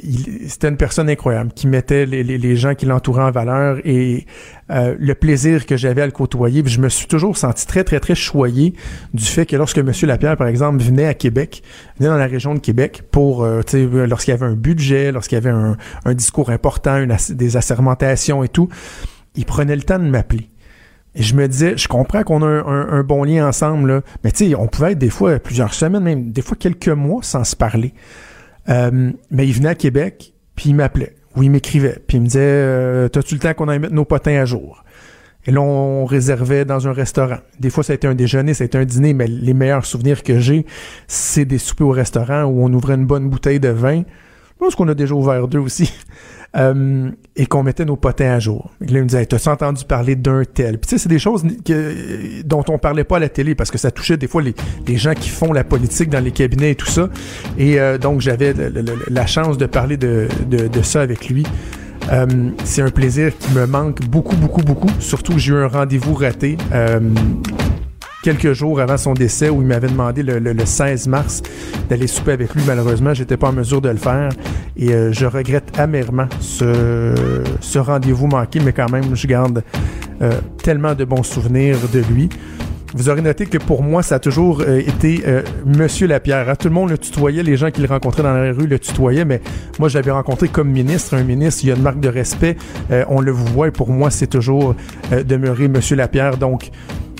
[0.47, 4.27] c'était une personne incroyable qui mettait les, les, gens qui l'entouraient en valeur et
[4.69, 6.61] euh, le plaisir que j'avais à le côtoyer.
[6.65, 8.73] je me suis toujours senti très, très, très choyé
[9.13, 9.91] du fait que lorsque M.
[10.03, 11.63] Lapierre, par exemple, venait à Québec,
[11.97, 15.11] venait dans la région de Québec pour, euh, tu sais, lorsqu'il y avait un budget,
[15.11, 18.69] lorsqu'il y avait un, un discours important, une, des assermentations et tout,
[19.35, 20.49] il prenait le temps de m'appeler.
[21.13, 24.55] Et je me disais, je comprends qu'on a un, bon lien ensemble, mais tu sais,
[24.55, 27.93] on pouvait être des fois plusieurs semaines, même des fois quelques mois sans se parler.
[28.69, 32.27] Euh, mais il venait à Québec, puis il m'appelait, ou il m'écrivait, puis il me
[32.27, 34.83] disait, euh, t'as-tu le temps qu'on aille mettre nos potins à jour?
[35.45, 37.39] Et là, on réservait dans un restaurant.
[37.59, 39.85] Des fois, ça a été un déjeuner, ça a été un dîner, mais les meilleurs
[39.85, 40.65] souvenirs que j'ai,
[41.07, 44.03] c'est des soupers au restaurant où on ouvrait une bonne bouteille de vin.
[44.03, 45.91] Je pense qu'on a déjà ouvert deux aussi.
[46.57, 48.71] Euh, et qu'on mettait nos potins à jour.
[48.81, 50.79] là, il me disait, t'as entendu parler d'un tel?
[50.79, 51.45] Puis tu sais, c'est des choses
[52.43, 54.53] dont on parlait pas à la télé parce que ça touchait des fois les,
[54.85, 57.07] les gens qui font la politique dans les cabinets et tout ça.
[57.57, 58.53] Et euh, donc, j'avais
[59.09, 61.45] la chance de parler de, de, ça avec lui.
[62.11, 62.25] Euh,
[62.65, 64.89] c'est un plaisir qui me manque beaucoup, beaucoup, beaucoup.
[64.99, 66.57] Surtout, j'ai eu un rendez-vous raté.
[68.21, 71.41] Quelques jours avant son décès où il m'avait demandé le, 16 mars
[71.89, 72.61] d'aller souper avec lui.
[72.65, 74.29] Malheureusement, j'étais pas en mesure de le faire
[74.77, 77.13] et euh, je regrette amèrement ce,
[77.77, 79.63] rendez-vous manqué, mais quand même, je garde
[80.21, 80.31] euh,
[80.63, 82.29] tellement de bons souvenirs de lui.
[82.93, 85.23] Vous aurez noté que pour moi, ça a toujours euh, été
[85.65, 86.49] Monsieur Lapierre.
[86.49, 86.55] Hein.
[86.55, 89.23] Tout le monde le tutoyait, les gens qui le rencontraient dans la rue le tutoyaient,
[89.23, 89.41] mais
[89.79, 91.15] moi, je l'avais rencontré comme ministre.
[91.15, 92.57] Un ministre, il y a une marque de respect.
[93.07, 94.75] on le voit et pour moi, c'est toujours
[95.25, 96.35] demeuré Monsieur Lapierre.
[96.35, 96.69] Donc,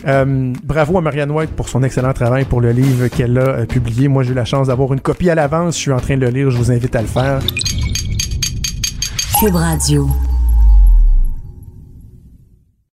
[0.08, 3.66] euh, bravo à Marianne White pour son excellent travail pour le livre qu'elle a euh,
[3.66, 4.08] publié.
[4.08, 5.76] Moi, j'ai eu la chance d'avoir une copie à l'avance.
[5.76, 6.50] Je suis en train de le lire.
[6.50, 7.40] Je vous invite à le faire.
[9.40, 10.08] Cube Radio.